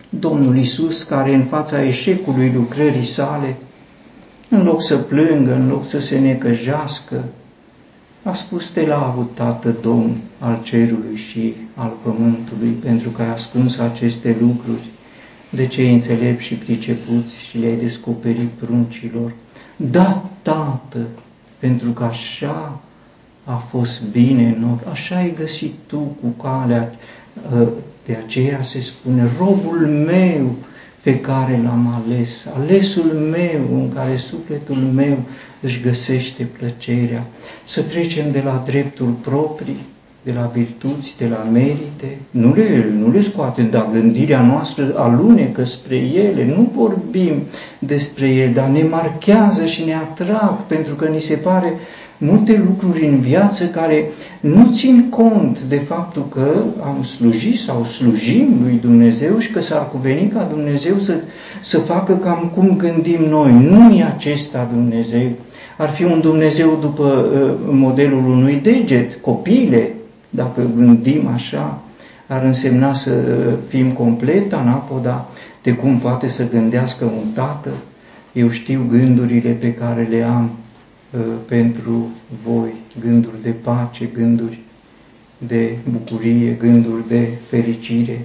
Domnul 0.09 0.57
Isus, 0.57 1.03
care 1.03 1.35
în 1.35 1.45
fața 1.45 1.85
eșecului 1.85 2.53
lucrării 2.55 3.05
sale, 3.05 3.57
în 4.51 4.63
loc 4.63 4.83
să 4.83 4.97
plângă, 4.97 5.55
în 5.55 5.69
loc 5.69 5.87
să 5.87 6.01
se 6.01 6.19
necăjească, 6.19 7.25
a 8.23 8.33
spus, 8.33 8.69
te 8.69 8.87
l-a 8.87 9.07
avut 9.07 9.31
Tată 9.35 9.75
Domn 9.83 10.17
al 10.39 10.61
cerului 10.63 11.17
și 11.17 11.55
al 11.75 11.93
pământului, 12.03 12.69
pentru 12.69 13.11
că 13.11 13.23
ai 13.23 13.33
ascuns 13.33 13.79
aceste 13.79 14.37
lucruri 14.41 14.87
de 15.51 15.67
cei 15.67 15.93
înțelepți 15.93 16.45
și 16.45 16.55
pricepuți 16.55 17.45
și 17.49 17.59
le-ai 17.59 17.77
descoperit 17.77 18.49
pruncilor. 18.49 19.33
Da, 19.77 20.29
Tată, 20.43 21.07
pentru 21.59 21.91
că 21.91 22.05
așa 22.05 22.81
a 23.45 23.55
fost 23.55 24.03
bine 24.03 24.55
în 24.57 24.71
ochi, 24.71 24.87
așa 24.91 25.17
ai 25.17 25.35
găsit 25.35 25.75
tu 25.87 25.99
cu 25.99 26.29
calea, 26.43 26.95
ă, 27.55 27.69
de 28.07 28.19
aceea 28.25 28.63
se 28.63 28.81
spune, 28.81 29.31
robul 29.39 29.87
meu 30.07 30.57
pe 31.03 31.21
care 31.21 31.61
l-am 31.65 32.03
ales, 32.05 32.47
alesul 32.55 33.13
meu 33.13 33.81
în 33.81 33.93
care 33.95 34.17
sufletul 34.17 34.77
meu 34.77 35.19
își 35.61 35.81
găsește 35.81 36.49
plăcerea, 36.59 37.27
să 37.65 37.83
trecem 37.83 38.31
de 38.31 38.41
la 38.41 38.63
drepturi 38.67 39.13
proprii, 39.13 39.81
de 40.25 40.33
la 40.33 40.51
virtuți, 40.55 41.15
de 41.19 41.27
la 41.27 41.49
merite, 41.53 42.19
nu 42.31 42.55
le, 42.55 42.95
nu 42.99 43.11
le 43.11 43.23
scoatem, 43.23 43.71
dar 43.71 43.89
gândirea 43.93 44.43
noastră 44.43 44.93
alunecă 44.97 45.65
spre 45.65 45.97
ele, 45.97 46.55
nu 46.57 46.71
vorbim 46.75 47.43
despre 47.79 48.29
ele, 48.29 48.53
dar 48.53 48.69
ne 48.69 48.83
marchează 48.83 49.65
și 49.65 49.85
ne 49.85 49.95
atrag, 49.95 50.67
pentru 50.67 50.95
că 50.95 51.05
ni 51.05 51.21
se 51.21 51.35
pare 51.35 51.73
multe 52.19 52.63
lucruri 52.67 53.07
în 53.07 53.21
viață 53.21 53.65
care 53.65 54.11
nu 54.41 54.71
țin 54.73 55.07
cont 55.11 55.61
de 55.61 55.77
faptul 55.77 56.27
că 56.29 56.53
am 56.83 57.03
slujit 57.03 57.59
sau 57.59 57.85
slujim 57.85 58.59
lui 58.63 58.79
Dumnezeu 58.83 59.39
și 59.39 59.51
că 59.51 59.61
s-ar 59.61 59.89
cuveni 59.89 60.29
ca 60.29 60.47
Dumnezeu 60.51 60.99
să, 60.99 61.15
să 61.61 61.79
facă 61.79 62.17
cam 62.17 62.53
cum 62.55 62.77
gândim 62.77 63.25
noi. 63.29 63.53
Nu 63.53 63.95
e 63.95 64.05
acesta 64.05 64.69
Dumnezeu. 64.73 65.29
Ar 65.77 65.91
fi 65.91 66.05
un 66.05 66.21
Dumnezeu 66.21 66.79
după 66.81 67.05
uh, 67.05 67.51
modelul 67.71 68.27
unui 68.27 68.61
deget, 68.63 69.19
copile, 69.21 69.94
dacă 70.35 70.71
gândim 70.77 71.27
așa, 71.27 71.83
ar 72.27 72.43
însemna 72.43 72.95
să 72.95 73.11
fim 73.67 73.93
complet 73.93 74.53
anapoda 74.53 75.29
de 75.63 75.75
cum 75.75 75.99
poate 75.99 76.29
să 76.29 76.49
gândească 76.49 77.05
un 77.05 77.33
tată. 77.35 77.71
Eu 78.33 78.49
știu 78.49 78.87
gândurile 78.91 79.51
pe 79.51 79.75
care 79.75 80.07
le 80.11 80.23
am 80.23 80.51
uh, 81.11 81.21
pentru 81.49 82.09
voi, 82.45 82.73
gânduri 83.01 83.43
de 83.43 83.51
pace, 83.51 84.09
gânduri 84.13 84.59
de 85.47 85.77
bucurie, 85.91 86.51
gânduri 86.51 87.09
de 87.09 87.29
fericire, 87.49 88.21